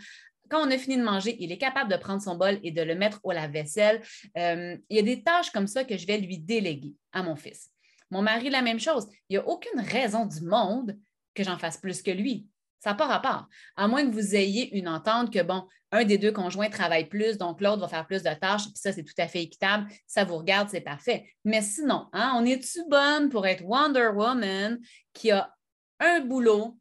Quand 0.48 0.66
on 0.66 0.70
a 0.70 0.78
fini 0.78 0.96
de 0.96 1.02
manger, 1.02 1.36
il 1.40 1.50
est 1.52 1.58
capable 1.58 1.90
de 1.90 1.96
prendre 1.96 2.22
son 2.22 2.36
bol 2.36 2.58
et 2.62 2.70
de 2.70 2.80
le 2.80 2.94
mettre 2.94 3.20
au 3.24 3.32
lave-vaisselle. 3.32 4.00
Euh, 4.38 4.76
il 4.88 4.96
y 4.96 5.00
a 5.00 5.02
des 5.02 5.22
tâches 5.22 5.50
comme 5.50 5.66
ça 5.66 5.84
que 5.84 5.96
je 5.96 6.06
vais 6.06 6.18
lui 6.18 6.38
déléguer 6.38 6.94
à 7.12 7.22
mon 7.22 7.34
fils. 7.34 7.70
Mon 8.10 8.22
mari, 8.22 8.50
la 8.50 8.62
même 8.62 8.78
chose. 8.78 9.08
Il 9.28 9.36
n'y 9.36 9.38
a 9.38 9.48
aucune 9.48 9.80
raison 9.80 10.26
du 10.26 10.42
monde 10.42 10.96
que 11.34 11.42
j'en 11.42 11.58
fasse 11.58 11.78
plus 11.78 12.02
que 12.02 12.10
lui. 12.10 12.46
Ça 12.78 12.90
n'a 12.90 12.96
pas 12.96 13.06
rapport. 13.06 13.48
À 13.76 13.88
moins 13.88 14.06
que 14.06 14.12
vous 14.12 14.36
ayez 14.36 14.76
une 14.76 14.88
entente 14.88 15.32
que, 15.32 15.42
bon, 15.42 15.66
un 15.90 16.04
des 16.04 16.18
deux 16.18 16.32
conjoints 16.32 16.68
travaille 16.68 17.08
plus, 17.08 17.38
donc 17.38 17.60
l'autre 17.60 17.80
va 17.80 17.88
faire 17.88 18.06
plus 18.06 18.22
de 18.22 18.34
tâches, 18.34 18.64
puis 18.64 18.74
ça, 18.76 18.92
c'est 18.92 19.04
tout 19.04 19.14
à 19.16 19.26
fait 19.26 19.42
équitable. 19.42 19.88
Ça 20.06 20.24
vous 20.24 20.36
regarde, 20.36 20.68
c'est 20.68 20.82
parfait. 20.82 21.26
Mais 21.44 21.62
sinon, 21.62 22.08
hein, 22.12 22.34
on 22.36 22.44
est-tu 22.44 22.80
bonne 22.88 23.30
pour 23.30 23.46
être 23.46 23.64
Wonder 23.64 24.10
Woman 24.14 24.78
qui 25.14 25.30
a 25.30 25.54
un 26.00 26.20
boulot, 26.20 26.78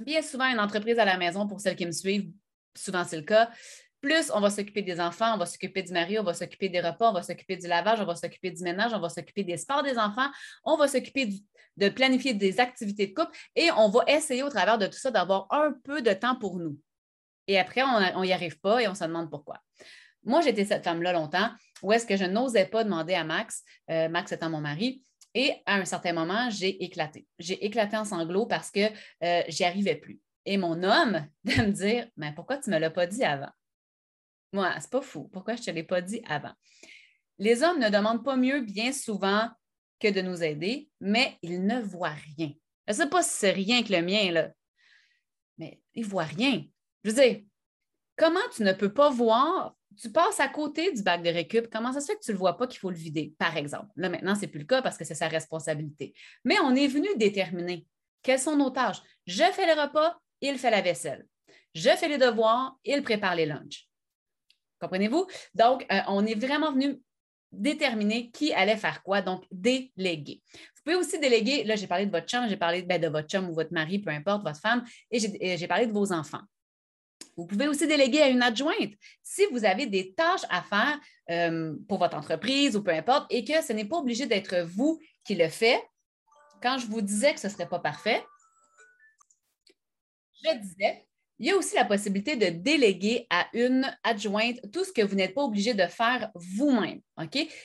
bien 0.00 0.22
souvent 0.22 0.46
une 0.46 0.60
entreprise 0.60 0.98
à 0.98 1.04
la 1.04 1.16
maison 1.16 1.46
pour 1.46 1.60
celles 1.60 1.76
qui 1.76 1.86
me 1.86 1.92
suivent, 1.92 2.30
souvent 2.74 3.04
c'est 3.04 3.16
le 3.16 3.22
cas, 3.22 3.50
plus, 4.00 4.30
on 4.32 4.40
va 4.40 4.50
s'occuper 4.50 4.82
des 4.82 5.00
enfants, 5.00 5.34
on 5.34 5.38
va 5.38 5.46
s'occuper 5.46 5.82
du 5.82 5.92
mari, 5.92 6.18
on 6.18 6.22
va 6.22 6.34
s'occuper 6.34 6.68
des 6.68 6.80
repas, 6.80 7.10
on 7.10 7.12
va 7.12 7.22
s'occuper 7.22 7.56
du 7.56 7.66
lavage, 7.66 8.00
on 8.00 8.04
va 8.04 8.14
s'occuper 8.14 8.50
du 8.50 8.62
ménage, 8.62 8.92
on 8.94 9.00
va 9.00 9.08
s'occuper 9.08 9.42
des 9.42 9.56
sports 9.56 9.82
des 9.82 9.98
enfants, 9.98 10.30
on 10.64 10.76
va 10.76 10.86
s'occuper 10.86 11.30
de 11.76 11.88
planifier 11.88 12.34
des 12.34 12.60
activités 12.60 13.08
de 13.08 13.14
couple 13.14 13.36
et 13.54 13.70
on 13.72 13.88
va 13.88 14.04
essayer 14.06 14.42
au 14.42 14.48
travers 14.48 14.78
de 14.78 14.86
tout 14.86 14.98
ça 14.98 15.10
d'avoir 15.10 15.46
un 15.50 15.72
peu 15.82 16.02
de 16.02 16.12
temps 16.12 16.36
pour 16.36 16.56
nous. 16.58 16.78
Et 17.48 17.58
après, 17.58 17.82
on 17.82 18.22
n'y 18.22 18.32
arrive 18.32 18.60
pas 18.60 18.82
et 18.82 18.88
on 18.88 18.94
se 18.94 19.04
demande 19.04 19.30
pourquoi. 19.30 19.60
Moi, 20.24 20.40
j'étais 20.40 20.64
cette 20.64 20.84
femme-là 20.84 21.12
longtemps 21.12 21.50
où 21.82 21.92
est-ce 21.92 22.06
que 22.06 22.16
je 22.16 22.24
n'osais 22.24 22.66
pas 22.66 22.84
demander 22.84 23.14
à 23.14 23.24
Max, 23.24 23.62
euh, 23.90 24.08
Max 24.08 24.32
étant 24.32 24.50
mon 24.50 24.60
mari, 24.60 25.02
et 25.38 25.52
à 25.66 25.74
un 25.74 25.84
certain 25.84 26.14
moment, 26.14 26.48
j'ai 26.48 26.82
éclaté. 26.82 27.26
J'ai 27.38 27.62
éclaté 27.62 27.94
en 27.94 28.06
sanglots 28.06 28.46
parce 28.46 28.70
que 28.70 28.88
euh, 29.22 29.42
j'y 29.48 29.64
arrivais 29.64 29.96
plus. 29.96 30.18
Et 30.46 30.56
mon 30.56 30.82
homme 30.82 31.28
de 31.44 31.52
me 31.60 31.72
dire, 31.72 32.08
mais 32.16 32.32
pourquoi 32.34 32.56
tu 32.56 32.70
ne 32.70 32.76
me 32.76 32.80
l'as 32.80 32.90
pas 32.90 33.06
dit 33.06 33.22
avant? 33.22 33.50
Moi, 34.54 34.74
c'est 34.80 34.90
pas 34.90 35.02
fou. 35.02 35.28
Pourquoi 35.28 35.56
je 35.56 35.60
ne 35.60 35.66
te 35.66 35.70
l'ai 35.72 35.82
pas 35.82 36.00
dit 36.00 36.22
avant? 36.26 36.54
Les 37.38 37.62
hommes 37.62 37.78
ne 37.78 37.90
demandent 37.90 38.24
pas 38.24 38.38
mieux 38.38 38.62
bien 38.62 38.92
souvent 38.92 39.50
que 40.00 40.08
de 40.08 40.22
nous 40.22 40.42
aider, 40.42 40.88
mais 41.00 41.36
ils 41.42 41.62
ne 41.66 41.82
voient 41.82 42.16
rien. 42.38 42.52
Je 42.86 42.92
ne 42.92 42.96
sais 42.96 43.08
pas 43.10 43.22
si 43.22 43.36
c'est 43.36 43.50
rien 43.50 43.82
que 43.82 43.92
le 43.92 44.00
mien, 44.00 44.32
là, 44.32 44.50
mais 45.58 45.82
ils 45.92 46.04
ne 46.04 46.08
voient 46.08 46.24
rien. 46.24 46.64
Je 47.04 47.10
veux 47.10 47.22
dire, 47.22 47.42
comment 48.16 48.40
tu 48.54 48.62
ne 48.62 48.72
peux 48.72 48.92
pas 48.94 49.10
voir, 49.10 49.76
tu 49.96 50.10
passes 50.10 50.40
à 50.40 50.48
côté 50.48 50.92
du 50.92 51.02
bac 51.02 51.22
de 51.22 51.30
récup, 51.30 51.68
comment 51.70 51.92
ça 51.92 52.00
se 52.00 52.06
fait 52.06 52.14
que 52.14 52.24
tu 52.24 52.30
ne 52.30 52.34
le 52.34 52.38
vois 52.38 52.56
pas 52.56 52.66
qu'il 52.66 52.78
faut 52.78 52.90
le 52.90 52.96
vider, 52.96 53.34
par 53.38 53.56
exemple? 53.56 53.88
Là, 53.96 54.08
maintenant, 54.08 54.34
ce 54.34 54.42
n'est 54.42 54.48
plus 54.48 54.60
le 54.60 54.66
cas 54.66 54.82
parce 54.82 54.96
que 54.96 55.04
c'est 55.04 55.14
sa 55.14 55.28
responsabilité. 55.28 56.14
Mais 56.44 56.58
on 56.60 56.74
est 56.74 56.88
venu 56.88 57.08
déterminer 57.16 57.86
quelles 58.22 58.38
sont 58.38 58.56
nos 58.56 58.70
tâches. 58.70 59.00
Je 59.26 59.44
fais 59.52 59.66
les 59.66 59.80
repas, 59.80 60.16
il 60.40 60.58
fait 60.58 60.70
la 60.70 60.82
vaisselle. 60.82 61.26
Je 61.74 61.90
fais 61.90 62.08
les 62.08 62.18
devoirs, 62.18 62.76
il 62.84 63.02
prépare 63.02 63.34
les 63.34 63.46
lunchs. 63.46 63.88
Comprenez-vous? 64.80 65.26
Donc, 65.54 65.86
euh, 65.90 66.00
on 66.08 66.24
est 66.26 66.34
vraiment 66.34 66.72
venu 66.72 67.00
déterminer 67.52 68.30
qui 68.30 68.52
allait 68.52 68.76
faire 68.76 69.02
quoi, 69.02 69.22
donc 69.22 69.44
déléguer. 69.50 70.42
Vous 70.52 70.82
pouvez 70.84 70.96
aussi 70.96 71.18
déléguer, 71.18 71.64
là 71.64 71.76
j'ai 71.76 71.86
parlé 71.86 72.06
de 72.06 72.10
votre 72.10 72.26
chum, 72.26 72.48
j'ai 72.48 72.56
parlé 72.56 72.82
ben, 72.82 73.00
de 73.00 73.08
votre 73.08 73.28
chum 73.28 73.48
ou 73.48 73.54
votre 73.54 73.72
mari, 73.72 73.98
peu 73.98 74.10
importe, 74.10 74.42
votre 74.42 74.60
femme, 74.60 74.84
et 75.10 75.56
j'ai 75.56 75.68
parlé 75.68 75.86
de 75.86 75.92
vos 75.92 76.12
enfants. 76.12 76.42
Vous 77.36 77.46
pouvez 77.46 77.68
aussi 77.68 77.86
déléguer 77.86 78.22
à 78.22 78.28
une 78.28 78.42
adjointe 78.42 78.92
si 79.22 79.44
vous 79.52 79.64
avez 79.64 79.86
des 79.86 80.14
tâches 80.14 80.46
à 80.48 80.62
faire 80.62 80.98
euh, 81.30 81.74
pour 81.88 81.98
votre 81.98 82.16
entreprise 82.16 82.76
ou 82.76 82.82
peu 82.82 82.92
importe 82.92 83.26
et 83.30 83.44
que 83.44 83.62
ce 83.62 83.72
n'est 83.72 83.84
pas 83.84 83.98
obligé 83.98 84.26
d'être 84.26 84.56
vous 84.66 84.98
qui 85.24 85.34
le 85.34 85.48
fait. 85.48 85.82
Quand 86.62 86.78
je 86.78 86.86
vous 86.86 87.02
disais 87.02 87.34
que 87.34 87.40
ce 87.40 87.48
ne 87.48 87.52
serait 87.52 87.68
pas 87.68 87.78
parfait, 87.78 88.24
je 90.42 90.56
disais 90.58 91.06
il 91.38 91.46
y 91.46 91.50
a 91.50 91.56
aussi 91.56 91.74
la 91.74 91.84
possibilité 91.84 92.36
de 92.36 92.46
déléguer 92.46 93.26
à 93.28 93.46
une 93.52 93.86
adjointe 94.02 94.58
tout 94.72 94.84
ce 94.84 94.92
que 94.92 95.02
vous 95.02 95.14
n'êtes 95.14 95.34
pas 95.34 95.42
obligé 95.42 95.74
de 95.74 95.86
faire 95.86 96.30
vous-même. 96.34 97.00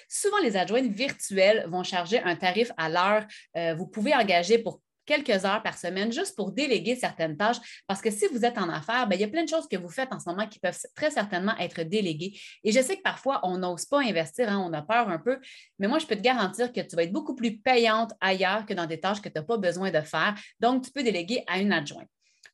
Souvent, 0.10 0.40
les 0.44 0.58
adjointes 0.58 0.92
virtuelles 0.92 1.66
vont 1.70 1.84
charger 1.84 2.20
un 2.20 2.36
tarif 2.36 2.72
à 2.76 2.90
l'heure. 2.90 3.26
Euh, 3.56 3.74
vous 3.76 3.88
pouvez 3.88 4.14
engager 4.14 4.58
pour 4.58 4.82
quelques 5.12 5.46
heures 5.46 5.62
par 5.62 5.78
semaine 5.78 6.12
juste 6.12 6.36
pour 6.36 6.52
déléguer 6.52 6.96
certaines 6.96 7.36
tâches. 7.36 7.58
Parce 7.88 8.02
que 8.02 8.10
si 8.10 8.28
vous 8.28 8.46
êtes 8.46 8.58
en 8.58 8.70
affaires, 8.70 9.08
ben, 9.08 9.16
il 9.16 9.22
y 9.22 9.26
a 9.26 9.28
plein 9.28 9.44
de 9.44 9.50
choses 9.50 9.68
que 9.68 9.76
vous 9.76 9.90
faites 9.90 10.14
en 10.14 10.20
ce 10.20 10.30
moment 10.30 10.48
qui 10.48 10.60
peuvent 10.60 10.78
très 10.96 11.12
certainement 11.12 11.58
être 11.58 11.82
déléguées. 11.84 12.40
Et 12.64 12.72
je 12.72 12.80
sais 12.82 12.96
que 12.96 13.02
parfois, 13.02 13.42
on 13.44 13.58
n'ose 13.58 13.86
pas 13.86 14.00
investir, 14.00 14.50
hein, 14.50 14.64
on 14.66 14.72
a 14.74 14.82
peur 14.82 15.10
un 15.10 15.20
peu, 15.20 15.38
mais 15.80 15.88
moi, 15.88 16.00
je 16.00 16.06
peux 16.06 16.16
te 16.16 16.22
garantir 16.22 16.72
que 16.72 16.82
tu 16.82 16.96
vas 16.96 17.04
être 17.04 17.12
beaucoup 17.12 17.36
plus 17.36 17.58
payante 17.58 18.14
ailleurs 18.22 18.66
que 18.66 18.74
dans 18.74 18.86
des 18.86 19.00
tâches 19.00 19.22
que 19.22 19.30
tu 19.30 19.38
n'as 19.38 19.44
pas 19.44 19.58
besoin 19.58 19.92
de 19.92 20.02
faire. 20.02 20.36
Donc, 20.60 20.84
tu 20.86 20.92
peux 20.92 21.04
déléguer 21.04 21.44
à 21.48 21.60
une 21.60 21.74
adjointe. 21.74 22.08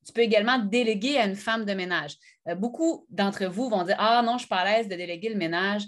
Tu 0.05 0.13
peux 0.13 0.21
également 0.21 0.57
déléguer 0.57 1.17
à 1.17 1.25
une 1.25 1.35
femme 1.35 1.65
de 1.65 1.73
ménage. 1.73 2.15
Euh, 2.47 2.55
beaucoup 2.55 3.05
d'entre 3.09 3.45
vous 3.45 3.69
vont 3.69 3.83
dire 3.83 3.97
Ah 3.99 4.21
non, 4.23 4.31
je 4.31 4.35
ne 4.35 4.39
suis 4.39 4.47
pas 4.47 4.61
à 4.61 4.65
l'aise 4.65 4.87
de 4.87 4.95
déléguer 4.95 5.29
le 5.29 5.35
ménage. 5.35 5.83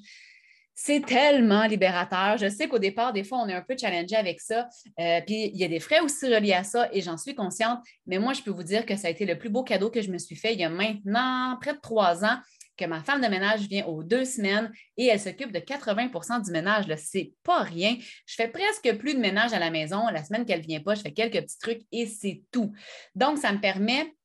C'est 0.82 1.06
tellement 1.06 1.66
libérateur. 1.66 2.38
Je 2.38 2.48
sais 2.48 2.70
qu'au 2.70 2.80
départ, 2.80 3.12
des 3.12 3.26
fois, 3.26 3.40
on 3.40 3.50
est 3.50 3.54
un 3.54 3.62
peu 3.62 3.76
challengé 3.78 4.16
avec 4.16 4.40
ça. 4.40 4.70
Euh, 4.98 5.20
puis 5.28 5.52
il 5.54 5.58
y 5.58 5.66
a 5.66 5.68
des 5.68 5.82
frais 5.82 6.00
aussi 6.00 6.34
reliés 6.34 6.54
à 6.54 6.64
ça 6.64 6.88
et 6.94 7.02
j'en 7.02 7.18
suis 7.18 7.36
consciente. 7.36 7.80
Mais 8.08 8.18
moi, 8.18 8.32
je 8.32 8.42
peux 8.42 8.52
vous 8.52 8.64
dire 8.64 8.86
que 8.86 8.96
ça 8.96 9.10
a 9.10 9.12
été 9.12 9.26
le 9.26 9.38
plus 9.38 9.50
beau 9.50 9.62
cadeau 9.62 9.90
que 9.90 10.02
je 10.02 10.10
me 10.10 10.18
suis 10.18 10.38
fait 10.38 10.54
il 10.54 10.60
y 10.62 10.64
a 10.64 10.70
maintenant 10.70 11.58
près 11.60 11.74
de 11.74 11.80
trois 11.82 12.24
ans 12.24 12.38
que 12.78 12.86
ma 12.86 13.04
femme 13.04 13.20
de 13.20 13.28
ménage 13.28 13.68
vient 13.68 13.88
aux 13.88 14.06
deux 14.06 14.24
semaines 14.24 14.72
et 14.96 15.08
elle 15.08 15.20
s'occupe 15.20 15.52
de 15.52 15.60
80% 15.60 16.46
du 16.46 16.52
ménage. 16.52 16.86
Ce 16.86 17.18
n'est 17.18 17.34
pas 17.44 17.62
rien. 17.62 17.98
Je 18.26 18.36
fais 18.36 18.48
presque 18.48 18.98
plus 19.00 19.16
de 19.16 19.20
ménage 19.20 19.52
à 19.52 19.60
la 19.60 19.72
maison. 19.72 20.08
La 20.08 20.24
semaine 20.24 20.46
qu'elle 20.46 20.62
ne 20.62 20.66
vient 20.66 20.80
pas, 20.80 20.96
je 20.96 21.02
fais 21.02 21.12
quelques 21.12 21.42
petits 21.42 21.60
trucs 21.60 21.82
et 21.92 22.06
c'est 22.06 22.42
tout. 22.54 22.72
Donc, 23.16 23.38
ça 23.38 23.52
me 23.52 23.60
permet 23.60 24.16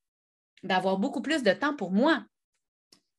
d'avoir 0.63 0.99
beaucoup 0.99 1.21
plus 1.21 1.43
de 1.43 1.53
temps 1.53 1.75
pour 1.75 1.91
moi. 1.91 2.25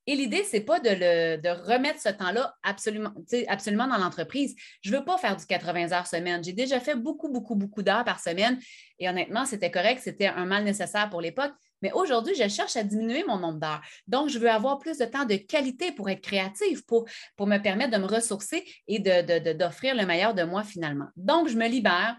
Et 0.08 0.16
l'idée, 0.16 0.44
ce 0.44 0.58
n'est 0.58 0.64
pas 0.64 0.80
de, 0.80 1.42
de, 1.42 1.50
remettre 1.50 2.00
ce 2.00 2.10
temps-là 2.10 2.56
absolument, 2.62 3.12
absolument 3.48 3.88
dans 3.88 3.98
l'entreprise. 3.98 4.56
Je 4.82 4.92
ne 4.92 4.98
veux 4.98 5.06
pas 5.06 5.18
faire 5.18 5.36
du 5.36 5.46
80 5.46 5.92
heures 5.94 6.06
semaine. 6.06 6.44
J'ai 6.44 6.54
déjà 6.54 6.80
fait 6.80 6.96
beaucoup, 6.96 7.30
beaucoup, 7.30 7.56
beaucoup 7.56 7.82
d'heures 7.82 8.04
par 8.04 8.20
semaine 8.20 8.60
et 9.00 9.10
honnêtement, 9.10 9.46
c'était 9.46 9.72
correct, 9.72 10.02
c'était 10.04 10.28
un 10.28 10.46
mal 10.46 10.64
nécessaire 10.64 11.10
pour 11.10 11.22
l'époque. 11.22 11.54
Mais 11.82 11.92
aujourd'hui, 11.92 12.36
je 12.36 12.48
cherche 12.48 12.76
à 12.78 12.84
diminuer 12.84 13.24
mon 13.28 13.38
nombre 13.38 13.60
d'heures. 13.60 13.82
Donc, 14.08 14.30
je 14.30 14.40
veux 14.40 14.50
avoir 14.50 14.80
plus 14.80 14.98
de 14.98 15.06
temps 15.06 15.26
de 15.26 15.36
qualité 15.36 15.92
pour 15.92 16.10
être 16.10 16.22
créative, 16.22 16.86
pour, 16.86 17.06
pour 17.36 17.48
me 17.48 17.58
permettre 17.58 17.92
de 17.92 18.02
me 18.02 18.08
ressourcer 18.08 18.64
et 18.88 19.00
d'offrir 19.00 19.96
le 19.96 20.06
meilleur 20.06 20.34
de 20.34 20.44
moi 20.44 20.64
finalement. 20.64 21.08
Donc, 21.16 21.50
je 21.50 21.58
me 21.58 21.68
libère, 21.68 22.18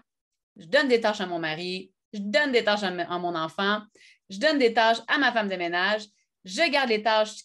je 0.57 0.65
donne 0.65 0.87
des 0.87 1.01
tâches 1.01 1.21
à 1.21 1.25
mon 1.25 1.39
mari, 1.39 1.91
je 2.13 2.19
donne 2.19 2.51
des 2.51 2.63
tâches 2.63 2.83
à, 2.83 2.87
à 2.87 3.17
mon 3.17 3.35
enfant, 3.35 3.81
je 4.29 4.39
donne 4.39 4.59
des 4.59 4.73
tâches 4.73 4.99
à 5.07 5.17
ma 5.17 5.31
femme 5.31 5.49
de 5.49 5.55
ménage, 5.55 6.03
je 6.45 6.69
garde 6.69 6.89
les 6.89 7.01
tâches 7.01 7.43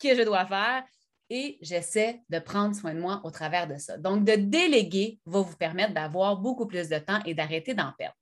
que 0.00 0.14
je 0.14 0.22
dois 0.22 0.46
faire 0.46 0.84
et 1.30 1.58
j'essaie 1.62 2.20
de 2.28 2.38
prendre 2.38 2.74
soin 2.74 2.94
de 2.94 3.00
moi 3.00 3.20
au 3.24 3.30
travers 3.30 3.66
de 3.66 3.76
ça. 3.76 3.96
Donc, 3.96 4.24
de 4.24 4.34
déléguer 4.34 5.20
va 5.24 5.40
vous 5.40 5.56
permettre 5.56 5.94
d'avoir 5.94 6.36
beaucoup 6.36 6.66
plus 6.66 6.88
de 6.88 6.98
temps 6.98 7.20
et 7.24 7.34
d'arrêter 7.34 7.74
d'en 7.74 7.92
perdre. 7.96 8.16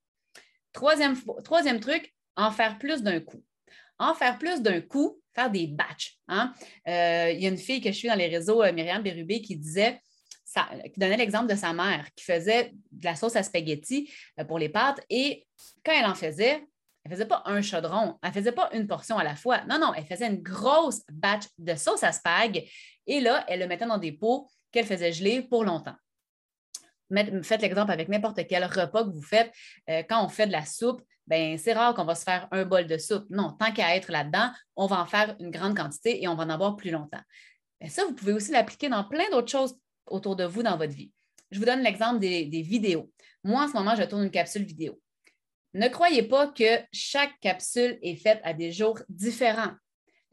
Troisième, 0.72 1.80
truc, 1.80 2.14
en 2.36 2.50
faire 2.50 2.78
plus 2.78 3.02
d'un 3.02 3.20
coup. 3.20 3.42
En 3.98 4.14
faire 4.14 4.38
plus 4.38 4.62
d'un 4.62 4.80
coup, 4.80 5.20
faire 5.34 5.50
des 5.50 5.66
batchs. 5.66 6.18
Hein. 6.28 6.52
Euh, 6.88 7.30
il 7.32 7.42
y 7.42 7.46
a 7.46 7.50
une 7.50 7.58
fille 7.58 7.80
que 7.80 7.90
je 7.90 7.96
suis 7.96 8.08
dans 8.08 8.14
les 8.14 8.28
réseaux, 8.28 8.62
euh, 8.62 8.72
Myriam 8.72 9.02
Bérubé, 9.02 9.42
qui 9.42 9.56
disait, 9.56 10.00
qui 10.92 11.00
donnait 11.00 11.16
l'exemple 11.16 11.50
de 11.50 11.56
sa 11.56 11.72
mère 11.72 12.06
qui 12.14 12.24
faisait 12.24 12.72
de 12.90 13.04
la 13.04 13.16
sauce 13.16 13.36
à 13.36 13.42
spaghetti 13.42 14.10
euh, 14.38 14.44
pour 14.44 14.58
les 14.58 14.68
pâtes 14.68 15.00
et 15.08 15.46
quand 15.84 15.92
elle 15.92 16.06
en 16.06 16.14
faisait, 16.14 16.64
elle 17.04 17.10
ne 17.10 17.16
faisait 17.16 17.26
pas 17.26 17.42
un 17.46 17.62
chaudron, 17.62 18.18
elle 18.22 18.28
ne 18.28 18.34
faisait 18.34 18.52
pas 18.52 18.70
une 18.72 18.86
portion 18.86 19.18
à 19.18 19.24
la 19.24 19.34
fois. 19.34 19.64
Non, 19.64 19.78
non, 19.78 19.92
elle 19.94 20.06
faisait 20.06 20.28
une 20.28 20.42
grosse 20.42 21.02
batch 21.10 21.44
de 21.58 21.74
sauce 21.74 22.04
à 22.04 22.12
spag 22.12 22.64
et 23.06 23.20
là, 23.20 23.44
elle 23.48 23.60
le 23.60 23.66
mettait 23.66 23.86
dans 23.86 23.98
des 23.98 24.12
pots 24.12 24.48
qu'elle 24.70 24.86
faisait 24.86 25.12
geler 25.12 25.42
pour 25.42 25.64
longtemps. 25.64 25.96
Faites 27.42 27.60
l'exemple 27.60 27.90
avec 27.90 28.08
n'importe 28.08 28.46
quel 28.48 28.64
repas 28.64 29.04
que 29.04 29.10
vous 29.10 29.22
faites. 29.22 29.52
Euh, 29.90 30.02
quand 30.08 30.24
on 30.24 30.28
fait 30.28 30.46
de 30.46 30.52
la 30.52 30.64
soupe, 30.64 31.02
ben, 31.26 31.58
c'est 31.58 31.74
rare 31.74 31.94
qu'on 31.94 32.04
va 32.04 32.14
se 32.14 32.24
faire 32.24 32.48
un 32.52 32.64
bol 32.64 32.86
de 32.86 32.96
soupe. 32.96 33.26
Non, 33.28 33.52
tant 33.52 33.72
qu'à 33.72 33.96
être 33.96 34.10
là-dedans, 34.10 34.50
on 34.76 34.86
va 34.86 35.00
en 35.00 35.06
faire 35.06 35.36
une 35.40 35.50
grande 35.50 35.76
quantité 35.76 36.22
et 36.22 36.28
on 36.28 36.34
va 36.34 36.44
en 36.44 36.50
avoir 36.50 36.76
plus 36.76 36.90
longtemps. 36.90 37.20
Mais 37.80 37.88
ça, 37.88 38.04
vous 38.04 38.14
pouvez 38.14 38.32
aussi 38.32 38.52
l'appliquer 38.52 38.88
dans 38.88 39.04
plein 39.04 39.28
d'autres 39.30 39.50
choses 39.50 39.76
autour 40.06 40.36
de 40.36 40.44
vous 40.44 40.62
dans 40.62 40.76
votre 40.76 40.94
vie. 40.94 41.12
Je 41.50 41.58
vous 41.58 41.66
donne 41.66 41.82
l'exemple 41.82 42.18
des 42.18 42.62
vidéos. 42.62 43.10
Moi, 43.44 43.64
en 43.64 43.68
ce 43.68 43.74
moment, 43.74 43.94
je 43.94 44.04
tourne 44.04 44.24
une 44.24 44.30
capsule 44.30 44.64
vidéo. 44.64 44.98
Ne 45.74 45.88
croyez 45.88 46.22
pas 46.22 46.48
que 46.48 46.80
chaque 46.92 47.38
capsule 47.40 47.98
est 48.02 48.16
faite 48.16 48.40
à 48.44 48.52
des 48.52 48.72
jours 48.72 48.98
différents. 49.08 49.72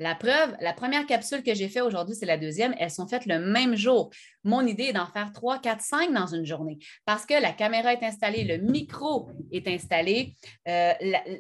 La 0.01 0.15
preuve, 0.15 0.55
la 0.61 0.71
première 0.71 1.05
capsule 1.05 1.43
que 1.43 1.53
j'ai 1.53 1.67
faite 1.67 1.83
aujourd'hui, 1.83 2.15
c'est 2.15 2.25
la 2.25 2.37
deuxième. 2.37 2.73
Elles 2.79 2.89
sont 2.89 3.05
faites 3.05 3.25
le 3.25 3.37
même 3.37 3.75
jour. 3.75 4.09
Mon 4.45 4.65
idée 4.65 4.85
est 4.85 4.93
d'en 4.93 5.07
faire 5.07 5.33
trois, 5.33 5.59
quatre, 5.59 5.81
cinq 5.81 6.13
dans 6.13 6.27
une 6.27 6.45
journée 6.45 6.77
parce 7.05 7.25
que 7.25 7.33
la 7.33 7.51
caméra 7.51 7.91
est 7.91 8.03
installée, 8.03 8.45
le 8.45 8.57
micro 8.57 9.29
est 9.51 9.67
installé, 9.67 10.37
euh, 10.69 10.93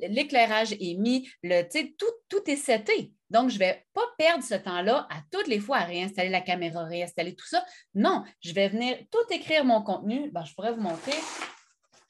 l'éclairage 0.09 0.73
est 0.73 0.95
mis, 0.99 1.29
le, 1.41 1.63
tout, 1.97 2.05
tout 2.27 2.51
est 2.51 2.57
seté. 2.57 3.13
Donc, 3.29 3.49
je 3.49 3.55
ne 3.55 3.59
vais 3.59 3.85
pas 3.93 4.01
perdre 4.17 4.43
ce 4.43 4.55
temps-là 4.55 5.07
à 5.09 5.21
toutes 5.31 5.47
les 5.47 5.59
fois 5.59 5.77
à 5.77 5.85
réinstaller 5.85 6.29
la 6.29 6.41
caméra, 6.41 6.83
réinstaller 6.83 7.35
tout 7.35 7.47
ça. 7.47 7.63
Non, 7.95 8.23
je 8.41 8.51
vais 8.51 8.67
venir 8.67 8.97
tout 9.09 9.33
écrire 9.33 9.63
mon 9.63 9.81
contenu. 9.81 10.31
Ben, 10.31 10.43
je 10.43 10.53
pourrais 10.53 10.73
vous 10.73 10.81
montrer 10.81 11.13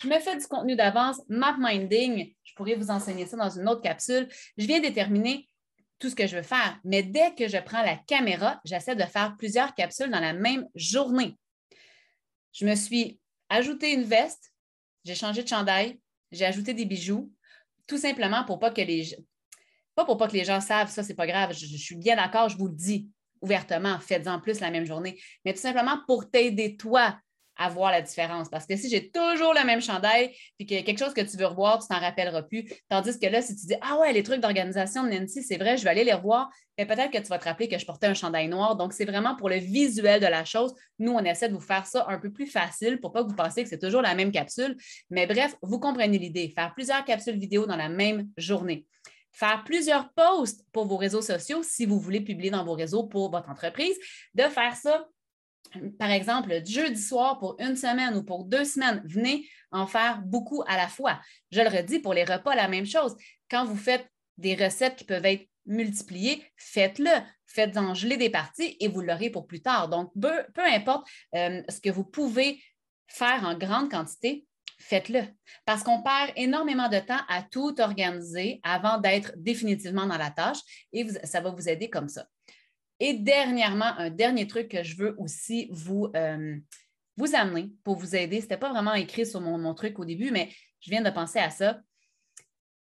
Je 0.02 0.08
me 0.08 0.20
fais 0.20 0.38
du 0.38 0.46
contenu 0.48 0.76
d'avance, 0.76 1.22
map 1.28 1.58
minding. 1.60 2.34
Je 2.44 2.54
pourrais 2.56 2.76
vous 2.76 2.90
enseigner 2.90 3.26
ça 3.26 3.36
dans 3.36 3.50
une 3.50 3.68
autre 3.68 3.82
capsule. 3.82 4.30
Je 4.58 4.66
viens 4.66 4.80
déterminer 4.80 5.50
tout 6.00 6.10
ce 6.10 6.16
que 6.16 6.26
je 6.26 6.38
veux 6.38 6.44
faire. 6.44 6.80
Mais 6.86 7.04
dès 7.04 7.36
que 7.36 7.50
je 7.50 7.58
prends 7.58 7.84
la 7.84 7.98
caméra, 7.98 8.62
j'essaie 8.64 8.96
de 8.96 9.04
faire 9.04 9.36
plusieurs 9.38 9.76
capsules 9.76 10.10
dans 10.10 10.22
la 10.22 10.34
même 10.34 10.66
journée. 10.74 11.38
Je 12.54 12.66
me 12.66 12.76
suis 12.76 13.20
ajouté 13.50 13.94
une 13.94 14.04
veste, 14.04 14.54
j'ai 15.04 15.16
changé 15.16 15.44
de 15.44 15.48
chandail, 15.48 16.00
j'ai 16.32 16.46
ajouté 16.46 16.74
des 16.74 16.86
bijoux, 16.86 17.32
tout 17.86 17.98
simplement 17.98 18.46
pour 18.46 18.60
pas 18.60 18.72
que 18.72 18.82
les 18.82 19.18
pas 19.96 20.06
pour 20.06 20.18
pas 20.18 20.30
que 20.30 20.34
les 20.34 20.46
gens 20.46 20.62
savent 20.62 20.90
ça, 20.90 21.04
c'est 21.04 21.16
pas 21.16 21.28
grave. 21.28 21.54
Je, 21.54 21.66
je 21.66 21.78
suis 21.78 21.98
bien 21.98 22.16
d'accord, 22.16 22.48
je 22.48 22.58
vous 22.58 22.68
le 22.68 22.76
dis 22.76 23.10
ouvertement, 23.42 24.00
faites-en 24.00 24.40
plus 24.40 24.60
la 24.62 24.72
même 24.72 24.86
journée, 24.86 25.20
mais 25.44 25.54
tout 25.54 25.60
simplement 25.60 26.00
pour 26.08 26.30
t'aider 26.30 26.78
toi 26.78 27.18
à 27.60 27.70
voir 27.70 27.92
la 27.92 28.02
différence. 28.02 28.50
Parce 28.50 28.66
que 28.66 28.76
si 28.78 28.90
j'ai 28.90 29.12
toujours 29.12 29.54
le 29.54 29.64
même 29.66 29.82
chandail, 29.82 30.34
puis 30.58 30.78
a 30.78 30.82
quelque 30.82 30.98
chose 30.98 31.14
que 31.14 31.22
tu 31.22 31.38
veux 31.38 31.46
revoir, 31.46 31.80
tu 31.80 31.88
t'en 31.88 32.00
rappelleras 32.00 32.44
plus. 32.44 32.66
Tandis 32.88 33.20
que 33.20 33.28
là, 33.28 33.42
si 33.42 33.56
tu 33.56 33.68
dis 33.68 33.76
Ah 33.82 34.00
ouais, 34.00 34.14
les 34.14 34.24
trucs 34.24 34.40
d'organisation 34.40 35.04
de 35.04 35.10
Nancy, 35.10 35.44
c'est 35.44 35.58
vrai, 35.58 35.78
je 35.78 35.84
vais 35.84 35.90
aller 35.90 36.06
les 36.06 36.14
revoir, 36.14 36.50
mais 36.78 36.86
peut-être 36.86 37.12
que 37.12 37.18
tu 37.18 37.26
vas 37.26 37.38
te 37.38 37.44
rappeler 37.44 37.68
que 37.68 37.78
je 37.78 37.86
portais 37.86 38.08
un 38.08 38.14
chandail 38.14 38.48
noir. 38.48 38.78
Donc, 38.78 38.94
c'est 38.94 39.06
vraiment 39.06 39.36
pour 39.36 39.50
le 39.50 39.58
visuel 39.58 40.22
de 40.22 40.28
la 40.28 40.46
chose. 40.46 40.74
Nous, 40.98 41.12
on 41.12 41.24
essaie 41.24 41.50
de 41.50 41.54
vous 41.54 41.60
faire 41.60 41.86
ça 41.86 42.06
un 42.08 42.18
peu 42.18 42.32
plus 42.32 42.48
facile 42.48 43.00
pour 43.02 43.12
pas 43.12 43.24
que 43.24 43.30
vous 43.30 43.36
pensiez 43.36 43.64
que 43.64 43.70
c'est 43.70 43.80
toujours 43.80 44.02
la 44.02 44.16
même 44.16 44.32
capsule. 44.32 44.78
Mais 45.10 45.28
bref, 45.28 45.56
vous 45.62 45.80
comprenez 45.80 46.18
l'idée. 46.18 46.54
Faire 46.56 46.74
plusieurs 46.74 47.04
capsules 47.04 47.38
vidéo 47.38 47.66
dans 47.66 47.76
la 47.76 47.90
même 47.90 48.30
journée 48.38 48.86
faire 49.32 49.64
plusieurs 49.64 50.12
posts 50.14 50.66
pour 50.72 50.86
vos 50.86 50.98
réseaux 50.98 51.22
sociaux 51.22 51.62
si 51.62 51.86
vous 51.86 52.00
voulez 52.00 52.20
publier 52.20 52.50
dans 52.50 52.66
vos 52.66 52.74
réseaux 52.74 53.04
pour 53.04 53.30
votre 53.32 53.48
entreprise, 53.48 53.96
de 54.34 54.44
faire 54.44 54.76
ça 54.76 55.06
par 56.00 56.12
exemple, 56.12 56.66
jeudi 56.66 57.02
soir 57.02 57.38
pour 57.38 57.56
une 57.60 57.76
semaine 57.76 58.16
ou 58.16 58.24
pour 58.24 58.46
deux 58.46 58.66
semaines, 58.66 59.02
venez 59.06 59.48
en 59.72 59.86
faire 59.86 60.22
beaucoup 60.22 60.64
à 60.68 60.78
la 60.78 60.88
fois. 60.88 61.20
Je 61.52 61.62
le 61.62 61.70
redis, 61.70 62.00
pour 62.00 62.14
les 62.14 62.24
repas, 62.24 62.56
la 62.56 62.68
même 62.68 62.86
chose. 62.86 63.16
Quand 63.50 63.66
vous 63.66 63.78
faites 63.78 64.08
des 64.38 64.56
recettes 64.56 64.96
qui 64.96 65.04
peuvent 65.04 65.26
être 65.26 65.48
multipliées, 65.66 66.44
faites-le. 66.58 67.12
Faites-en 67.46 67.94
geler 67.94 68.18
des 68.18 68.30
parties 68.30 68.78
et 68.80 68.88
vous 68.88 69.02
l'aurez 69.02 69.30
pour 69.30 69.48
plus 69.48 69.62
tard. 69.62 69.90
Donc, 69.90 70.12
peu, 70.20 70.64
importe 70.66 71.08
euh, 71.36 71.62
ce 71.70 71.80
que 71.80 71.90
vous 71.90 72.04
pouvez 72.04 72.62
faire 73.08 73.44
en 73.44 73.58
grande 73.58 73.90
quantité, 73.90 74.46
faites-le. 74.80 75.24
Parce 75.66 75.84
qu'on 75.84 76.02
perd 76.02 76.32
énormément 76.36 76.90
de 76.90 77.00
temps 77.00 77.22
à 77.28 77.44
tout 77.44 77.80
organiser 77.80 78.60
avant 78.64 78.98
d'être 78.98 79.34
définitivement 79.36 80.06
dans 80.06 80.18
la 80.18 80.32
tâche 80.32 80.60
et 80.94 81.08
ça 81.24 81.42
va 81.42 81.52
vous 81.52 81.70
aider 81.70 81.90
comme 81.90 82.08
ça. 82.08 82.26
Et 83.00 83.14
dernièrement, 83.14 83.94
un 83.98 84.10
dernier 84.10 84.48
truc 84.48 84.70
que 84.70 84.84
je 84.84 84.98
veux 84.98 85.16
aussi 85.18 85.70
vous, 85.72 86.12
euh, 86.16 86.58
vous 87.18 87.36
amener 87.36 87.72
pour 87.84 87.96
vous 87.96 88.16
aider. 88.16 88.38
Ce 88.38 88.44
n'était 88.44 88.58
pas 88.58 88.72
vraiment 88.72 88.94
écrit 88.94 89.26
sur 89.26 89.42
mon, 89.42 89.74
truc 89.74 90.00
au 90.00 90.06
début, 90.06 90.32
mais 90.32 90.50
je 90.82 90.90
viens 90.90 91.02
de 91.02 91.10
penser 91.10 91.40
à 91.40 91.50
ça. 91.50 91.80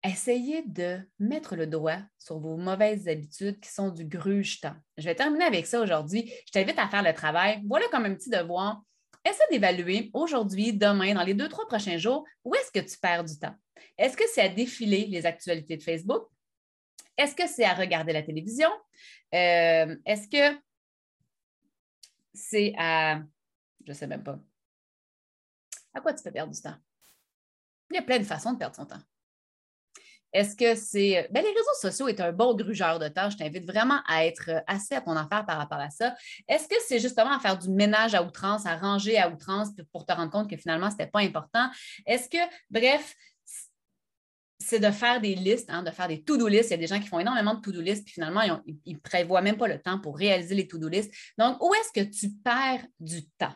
Essayez 0.04 0.64
de 0.66 1.00
mettre 1.20 1.56
le 1.56 1.68
doigt 1.68 2.00
sur 2.18 2.40
vos 2.40 2.56
mauvaises 2.56 3.08
habitudes 3.08 3.60
qui 3.60 3.70
sont 3.70 3.90
du 3.90 4.06
gruge-temps. 4.06 4.76
Je 4.98 5.04
vais 5.04 5.16
terminer 5.16 5.46
avec 5.46 5.68
ça 5.68 5.82
aujourd'hui. 5.82 6.32
Je 6.48 6.52
t'invite 6.52 6.80
à 6.80 6.88
faire 6.88 7.04
le 7.04 7.14
travail. 7.14 7.62
Voilà 7.68 7.86
comme 7.92 8.06
un 8.06 8.16
petit 8.16 8.30
devoir. 8.30 8.82
Essaie 9.26 9.44
d'évaluer 9.52 10.10
aujourd'hui, 10.14 10.72
demain, 10.72 11.14
dans 11.14 11.24
les 11.24 11.34
deux, 11.34 11.50
trois 11.50 11.68
prochains 11.68 11.98
jours, 11.98 12.26
où 12.46 12.56
est-ce 12.56 12.72
que 12.72 12.86
tu 12.86 12.98
perds 12.98 13.26
du 13.26 13.38
temps? 13.38 13.54
Est-ce 13.98 14.16
que 14.16 14.24
c'est 14.34 14.42
à 14.42 14.50
défiler 14.50 15.06
les 15.08 15.26
actualités 15.26 15.76
de 15.76 15.84
Facebook? 15.84 16.24
Est-ce 17.18 17.36
que 17.36 17.48
c'est 17.48 17.66
à 17.66 17.74
regarder 17.74 18.14
la 18.14 18.24
télévision? 18.24 18.70
Euh, 19.34 19.96
est-ce 20.06 20.28
que 20.28 20.60
c'est 22.34 22.74
à. 22.78 23.22
Je 23.86 23.92
ne 23.92 23.94
sais 23.94 24.08
même 24.08 24.24
pas. 24.24 24.40
À 25.94 26.02
quoi 26.02 26.14
tu 26.14 26.24
peux 26.24 26.32
perdre 26.32 26.54
du 26.54 26.62
temps? 26.62 26.76
Il 27.92 27.96
y 27.96 28.00
a 28.00 28.04
plein 28.04 28.20
de 28.20 28.24
façons 28.24 28.54
de 28.54 28.58
perdre 28.58 28.76
son 28.76 28.86
temps. 28.86 29.02
Est-ce 30.32 30.56
que 30.56 30.76
c'est. 30.76 31.28
Ben, 31.32 31.44
les 31.44 31.50
réseaux 31.50 31.80
sociaux 31.82 32.08
est 32.08 32.20
un 32.20 32.32
bon 32.32 32.54
grugeur 32.54 33.00
de 33.00 33.08
temps. 33.08 33.30
Je 33.32 33.38
t'invite 33.38 33.66
vraiment 33.66 34.00
à 34.08 34.26
être 34.26 34.64
assez 34.68 34.94
à 34.94 35.02
ton 35.02 35.16
affaire 35.16 35.46
par 35.46 35.58
rapport 35.58 35.80
à 35.80 35.90
ça. 35.90 36.16
Est-ce 36.48 36.68
que 36.68 36.76
c'est 36.88 37.00
justement 37.00 37.32
à 37.32 37.40
faire 37.40 37.58
du 37.58 37.70
ménage 37.70 38.14
à 38.14 38.22
outrance, 38.22 38.68
à 38.68 38.78
ranger 38.78 39.18
à 39.18 39.30
outrance 39.30 39.70
pour 39.92 40.06
te 40.06 40.14
rendre 40.14 40.32
compte 40.32 40.50
que 40.50 40.58
finalement, 40.58 40.92
ce 40.92 40.98
n'était 40.98 41.08
pas 41.08 41.22
important? 41.22 41.68
Est-ce 42.06 42.30
que, 42.30 42.38
bref, 42.70 43.16
c'est 44.60 44.80
de 44.80 44.92
faire 44.92 45.22
des 45.22 45.36
listes, 45.36 45.70
hein, 45.70 45.84
de 45.84 45.92
faire 45.92 46.08
des 46.08 46.22
to-do 46.22 46.48
lists. 46.48 46.70
Il 46.70 46.72
y 46.72 46.74
a 46.74 46.78
des 46.78 46.88
gens 46.88 47.00
qui 47.00 47.08
font 47.08 47.20
énormément 47.20 47.56
de 47.56 47.62
to-do 47.62 47.82
lists, 47.82 48.04
puis 48.04 48.14
finalement, 48.14 48.42
ils 48.66 48.94
ne 48.94 49.00
prévoient 49.00 49.42
même 49.42 49.58
pas 49.58 49.68
le 49.68 49.80
temps 49.82 50.00
pour 50.00 50.18
réaliser 50.18 50.54
les 50.54 50.68
to-do 50.68 50.90
lists. 50.90 51.14
Donc, 51.38 51.64
où 51.64 51.74
est-ce 51.74 52.02
que 52.02 52.08
tu 52.10 52.30
perds 52.32 52.86
du 53.00 53.26
temps? 53.38 53.54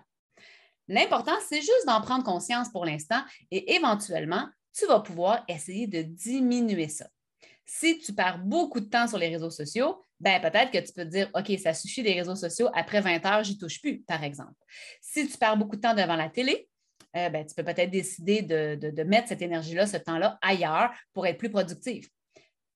L'important, 0.88 1.36
c'est 1.48 1.62
juste 1.62 1.86
d'en 1.88 2.02
prendre 2.02 2.24
conscience 2.24 2.70
pour 2.70 2.86
l'instant 2.86 3.22
et 3.52 3.76
éventuellement, 3.76 4.48
tu 4.74 4.86
vas 4.86 5.00
pouvoir 5.00 5.44
essayer 5.48 5.88
de 5.88 6.02
diminuer 6.02 6.88
ça. 6.88 7.08
Si 7.66 8.00
tu 8.00 8.14
perds 8.14 8.40
beaucoup 8.40 8.80
de 8.80 8.90
temps 8.90 9.08
sur 9.08 9.18
les 9.18 9.30
réseaux 9.30 9.50
sociaux, 9.50 10.04
ben 10.20 10.42
peut-être 10.42 10.72
que 10.72 10.80
tu 10.80 10.94
peux 10.94 11.04
te 11.04 11.10
dire, 11.10 11.30
OK, 11.34 11.52
ça 11.60 11.74
suffit 11.74 12.02
les 12.02 12.14
réseaux 12.14 12.36
sociaux, 12.36 12.70
après 12.74 13.02
20 13.02 13.26
heures, 13.26 13.44
j'y 13.44 13.58
touche 13.58 13.82
plus, 13.82 14.02
par 14.04 14.24
exemple. 14.24 14.54
Si 15.02 15.28
tu 15.28 15.38
perds 15.38 15.58
beaucoup 15.58 15.76
de 15.76 15.82
temps 15.82 15.94
devant 15.94 16.16
la 16.16 16.30
télé, 16.30 16.70
euh, 17.16 17.30
ben, 17.30 17.46
tu 17.46 17.54
peux 17.56 17.64
peut-être 17.64 17.92
décider 17.92 18.42
de, 18.42 19.04
mettre 19.04 19.28
cette 19.28 19.42
énergie-là, 19.42 19.86
ce 19.86 19.98
temps-là 19.98 20.38
ailleurs 20.42 20.92
pour 21.14 21.28
être 21.28 21.38
plus 21.38 21.50
productif. 21.50 22.10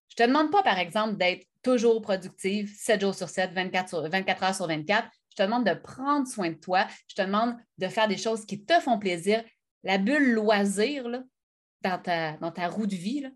Je 0.10 0.24
ne 0.24 0.26
te 0.26 0.32
demande 0.32 0.52
pas, 0.52 0.64
par 0.64 0.80
exemple, 0.80 1.18
d'être 1.18 1.46
toujours 1.64 2.02
productive 2.02 2.74
7 2.76 3.02
jours 3.02 3.16
sur 3.16 3.30
7, 3.30 3.52
24, 3.52 3.90
sur, 3.90 4.10
24 4.10 4.44
heures 4.44 4.56
sur 4.56 4.68
24. 4.68 5.08
Je 5.30 5.36
te 5.36 5.44
demande 5.44 5.66
de 5.66 5.74
prendre 5.74 6.28
soin 6.28 6.50
de 6.50 6.56
toi. 6.56 6.88
Je 7.08 7.16
te 7.16 7.22
demande 7.22 7.56
de 7.78 7.88
faire 7.88 8.08
des 8.08 8.18
choses 8.18 8.46
qui 8.46 8.64
te 8.64 8.80
font 8.80 9.00
plaisir. 9.00 9.44
La 9.84 9.98
bulle 9.98 10.34
loisir 10.34 11.08
dans 11.82 12.00
ta 12.00 12.68
roue 12.68 12.88
de 12.88 12.96
vie, 12.96 13.28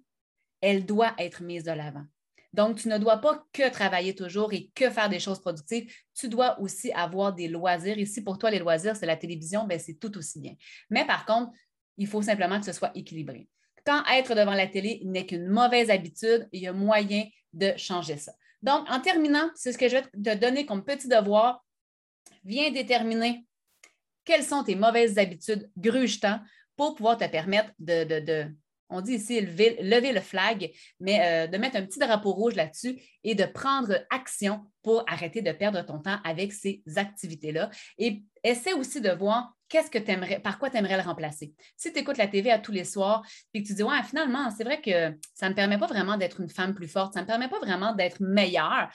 elle 0.61 0.85
doit 0.85 1.13
être 1.17 1.43
mise 1.43 1.63
de 1.63 1.71
l'avant. 1.71 2.05
Donc, 2.53 2.77
tu 2.77 2.89
ne 2.89 2.97
dois 2.97 3.17
pas 3.17 3.45
que 3.53 3.69
travailler 3.69 4.13
toujours 4.13 4.51
et 4.53 4.69
que 4.75 4.89
faire 4.89 5.09
des 5.09 5.19
choses 5.19 5.39
productives. 5.39 5.89
Tu 6.13 6.27
dois 6.27 6.59
aussi 6.59 6.91
avoir 6.91 7.33
des 7.33 7.47
loisirs. 7.47 7.97
Ici, 7.97 8.21
pour 8.21 8.37
toi, 8.37 8.51
les 8.51 8.59
loisirs, 8.59 8.95
c'est 8.95 9.05
la 9.05 9.15
télévision, 9.15 9.65
ben, 9.65 9.79
c'est 9.79 9.95
tout 9.95 10.17
aussi 10.17 10.39
bien. 10.39 10.55
Mais 10.89 11.05
par 11.05 11.25
contre, 11.25 11.51
il 11.97 12.07
faut 12.07 12.21
simplement 12.21 12.59
que 12.59 12.65
ce 12.65 12.73
soit 12.73 12.91
équilibré. 12.95 13.47
Quand 13.85 14.03
être 14.11 14.35
devant 14.35 14.53
la 14.53 14.67
télé 14.67 15.01
n'est 15.05 15.25
qu'une 15.25 15.47
mauvaise 15.47 15.89
habitude, 15.89 16.47
il 16.51 16.61
y 16.61 16.67
a 16.67 16.73
moyen 16.73 17.25
de 17.53 17.73
changer 17.77 18.17
ça. 18.17 18.33
Donc, 18.61 18.87
en 18.89 18.99
terminant, 18.99 19.49
c'est 19.55 19.71
ce 19.71 19.77
que 19.77 19.89
je 19.89 19.97
vais 19.97 20.03
te 20.03 20.35
donner 20.35 20.65
comme 20.65 20.83
petit 20.83 21.07
devoir. 21.07 21.65
Viens 22.43 22.71
déterminer 22.71 23.45
quelles 24.23 24.43
sont 24.43 24.63
tes 24.63 24.75
mauvaises 24.75 25.17
habitudes 25.17 25.69
gruge-temps 25.77 26.39
pour 26.75 26.95
pouvoir 26.95 27.17
te 27.17 27.27
permettre 27.27 27.71
de, 27.79 28.51
on 28.91 29.01
dit 29.01 29.13
ici 29.13 29.41
lever, 29.41 30.11
le 30.11 30.19
flag, 30.19 30.71
mais 30.99 31.19
euh, 31.21 31.47
de 31.47 31.57
mettre 31.57 31.77
un 31.77 31.85
petit 31.85 31.99
drapeau 31.99 32.33
rouge 32.33 32.55
là-dessus 32.55 33.01
et 33.23 33.35
de 33.35 33.45
prendre 33.45 34.05
action 34.09 34.61
pour 34.83 35.03
arrêter 35.07 35.41
de 35.41 35.51
perdre 35.51 35.81
ton 35.83 35.99
temps 35.99 36.19
avec 36.23 36.53
ces 36.53 36.83
activités-là. 36.95 37.69
Et 37.97 38.23
essaie 38.43 38.73
aussi 38.73 39.01
de 39.01 39.09
voir 39.09 39.53
qu'est-ce 39.69 39.89
que 39.89 39.97
tu 39.97 40.11
aimerais, 40.11 40.39
par 40.39 40.59
quoi 40.59 40.69
tu 40.69 40.77
aimerais 40.77 40.97
le 40.97 41.03
remplacer. 41.03 41.53
Si 41.77 41.93
tu 41.93 41.99
écoutes 41.99 42.17
la 42.17 42.27
TV 42.27 42.51
à 42.51 42.59
tous 42.59 42.71
les 42.71 42.83
soirs 42.83 43.25
et 43.53 43.63
que 43.63 43.67
tu 43.67 43.73
dis, 43.73 43.83
ouais, 43.83 44.03
finalement, 44.03 44.49
c'est 44.51 44.63
vrai 44.63 44.81
que 44.81 45.17
ça 45.33 45.45
ne 45.45 45.51
me 45.51 45.55
permet 45.55 45.77
pas 45.77 45.87
vraiment 45.87 46.17
d'être 46.17 46.41
une 46.41 46.49
femme 46.49 46.73
plus 46.75 46.89
forte, 46.89 47.13
ça 47.13 47.21
ne 47.21 47.25
me 47.25 47.27
permet 47.27 47.47
pas 47.47 47.59
vraiment 47.59 47.93
d'être 47.93 48.21
meilleure. 48.21 48.89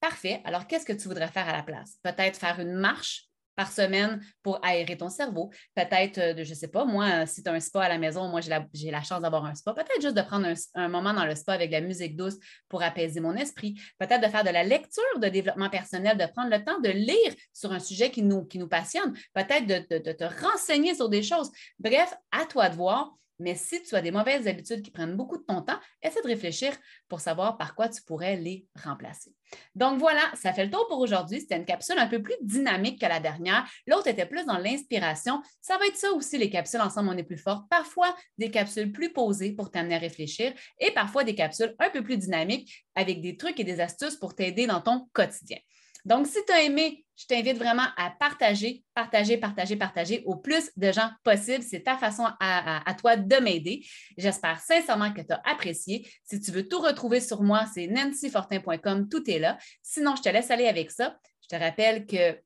Parfait. 0.00 0.40
Alors, 0.44 0.66
qu'est-ce 0.66 0.86
que 0.86 0.92
tu 0.92 1.06
voudrais 1.06 1.28
faire 1.28 1.48
à 1.48 1.52
la 1.52 1.62
place? 1.62 1.98
Peut-être 2.02 2.36
faire 2.36 2.58
une 2.58 2.72
marche 2.72 3.28
par 3.62 3.70
semaine 3.70 4.20
pour 4.42 4.58
aérer 4.64 4.96
ton 4.96 5.08
cerveau. 5.08 5.50
Peut-être, 5.76 6.18
euh, 6.18 6.44
je 6.44 6.50
ne 6.50 6.54
sais 6.54 6.66
pas, 6.66 6.84
moi, 6.84 7.26
si 7.26 7.44
tu 7.44 7.48
as 7.48 7.52
un 7.52 7.60
spa 7.60 7.82
à 7.82 7.88
la 7.88 7.98
maison, 7.98 8.26
moi, 8.26 8.40
j'ai 8.40 8.90
la, 8.90 9.02
chance 9.02 9.20
d'avoir 9.20 9.44
un 9.44 9.54
spa. 9.54 9.72
Peut-être 9.72 10.02
juste 10.02 10.16
de 10.16 10.22
prendre 10.22 10.48
un, 10.74 10.88
moment 10.88 11.14
dans 11.14 11.24
le 11.24 11.36
spa 11.36 11.52
avec 11.52 11.70
la 11.70 11.80
musique 11.80 12.16
douce 12.16 12.34
pour 12.68 12.82
apaiser 12.82 13.20
mon 13.20 13.36
esprit. 13.36 13.80
Peut-être 14.00 14.20
de 14.20 14.26
faire 14.26 14.42
de 14.42 14.50
la 14.50 14.64
lecture 14.64 15.18
de 15.20 15.28
développement 15.28 15.70
personnel, 15.70 16.18
de 16.18 16.26
prendre 16.26 16.50
le 16.50 16.64
temps 16.64 16.80
de 16.80 16.88
lire 16.88 17.34
sur 17.52 17.70
un 17.72 17.78
sujet 17.78 18.10
qui 18.10 18.22
nous, 18.22 18.44
qui 18.46 18.58
nous 18.58 18.68
passionne. 18.68 19.12
Peut-être 19.32 19.66
de, 19.66 19.98
de 19.98 20.12
te 20.12 20.24
renseigner 20.44 20.96
sur 20.96 21.08
des 21.08 21.22
choses. 21.22 21.52
Bref, 21.78 22.12
à 22.32 22.46
toi 22.46 22.68
de 22.68 22.74
voir. 22.74 23.14
Mais 23.42 23.54
si 23.54 23.82
tu 23.82 23.94
as 23.94 24.00
des 24.00 24.10
mauvaises 24.10 24.46
habitudes 24.46 24.82
qui 24.82 24.90
prennent 24.90 25.16
beaucoup 25.16 25.36
de 25.36 25.42
ton 25.42 25.62
temps, 25.62 25.78
essaie 26.02 26.22
de 26.22 26.28
réfléchir 26.28 26.72
pour 27.08 27.20
savoir 27.20 27.58
par 27.58 27.74
quoi 27.74 27.88
tu 27.88 28.00
pourrais 28.02 28.36
les 28.36 28.66
remplacer. 28.82 29.34
Donc 29.74 29.98
voilà, 29.98 30.22
ça 30.34 30.52
fait 30.52 30.64
le 30.64 30.70
tour 30.70 30.86
pour 30.88 30.98
aujourd'hui. 31.00 31.40
C'était 31.40 31.56
une 31.56 31.64
capsule 31.64 31.98
un 31.98 32.06
peu 32.06 32.22
plus 32.22 32.36
dynamique 32.40 33.00
que 33.00 33.06
la 33.06 33.20
dernière. 33.20 33.68
L'autre 33.86 34.06
était 34.06 34.26
plus 34.26 34.46
dans 34.46 34.58
l'inspiration. 34.58 35.42
Ça 35.60 35.76
va 35.76 35.86
être 35.86 35.96
ça 35.96 36.12
aussi, 36.12 36.38
les 36.38 36.48
capsules 36.48 36.80
Ensemble, 36.80 37.10
on 37.10 37.16
est 37.16 37.22
plus 37.22 37.36
fort. 37.36 37.64
Parfois, 37.68 38.16
des 38.38 38.50
capsules 38.50 38.92
plus 38.92 39.12
posées 39.12 39.52
pour 39.52 39.70
t'amener 39.70 39.96
à 39.96 39.98
réfléchir 39.98 40.52
et 40.78 40.90
parfois 40.92 41.24
des 41.24 41.34
capsules 41.34 41.74
un 41.78 41.90
peu 41.90 42.02
plus 42.02 42.16
dynamiques 42.16 42.86
avec 42.94 43.20
des 43.20 43.36
trucs 43.36 43.58
et 43.60 43.64
des 43.64 43.80
astuces 43.80 44.16
pour 44.16 44.34
t'aider 44.34 44.66
dans 44.66 44.80
ton 44.80 45.08
quotidien. 45.12 45.58
Donc, 46.04 46.26
si 46.26 46.38
tu 46.44 46.52
as 46.52 46.62
aimé, 46.62 47.04
je 47.16 47.26
t'invite 47.26 47.56
vraiment 47.56 47.86
à 47.96 48.10
partager, 48.10 48.82
partager, 48.94 49.36
partager, 49.36 49.76
partager 49.76 50.22
au 50.26 50.36
plus 50.36 50.70
de 50.76 50.90
gens 50.90 51.10
possible. 51.22 51.62
C'est 51.62 51.82
ta 51.82 51.96
façon 51.96 52.26
à, 52.40 52.94
toi 52.98 53.16
de 53.16 53.36
m'aider. 53.36 53.86
J'espère 54.16 54.60
sincèrement 54.60 55.12
que 55.12 55.20
tu 55.20 55.32
as 55.32 55.40
apprécié. 55.44 56.08
Si 56.24 56.40
tu 56.40 56.50
veux 56.50 56.66
tout 56.66 56.80
retrouver 56.80 57.20
sur 57.20 57.42
moi, 57.42 57.66
c'est 57.72 57.86
nancyfortin.com, 57.86 59.08
tout 59.08 59.30
est 59.30 59.38
là. 59.38 59.58
Sinon, 59.82 60.16
je 60.16 60.22
te 60.22 60.28
laisse 60.28 60.50
aller 60.50 60.66
avec 60.66 60.90
ça. 60.90 61.16
Je 61.42 61.56
te 61.56 61.62
rappelle 61.62 62.06
que... 62.06 62.40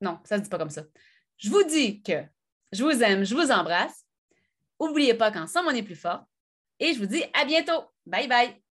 Non, 0.00 0.18
ça 0.24 0.36
ne 0.36 0.40
se 0.40 0.44
dit 0.44 0.50
pas 0.50 0.58
comme 0.58 0.70
ça. 0.70 0.82
Je 1.38 1.48
vous 1.48 1.62
dis 1.64 2.02
que 2.02 2.24
je 2.72 2.82
vous 2.82 3.02
aime, 3.02 3.24
je 3.24 3.34
vous 3.34 3.50
embrasse 3.50 4.04
N'oubliez 4.80 5.14
pas 5.14 5.30
qu'ensemble, 5.30 5.68
on 5.68 5.74
est 5.74 5.82
plus 5.82 5.96
fort. 5.96 6.24
Et 6.80 6.92
je 6.92 6.98
vous 6.98 7.06
dis 7.06 7.22
à 7.34 7.44
bientôt. 7.44 7.84
Bye 8.04 8.28
bye. 8.28 8.61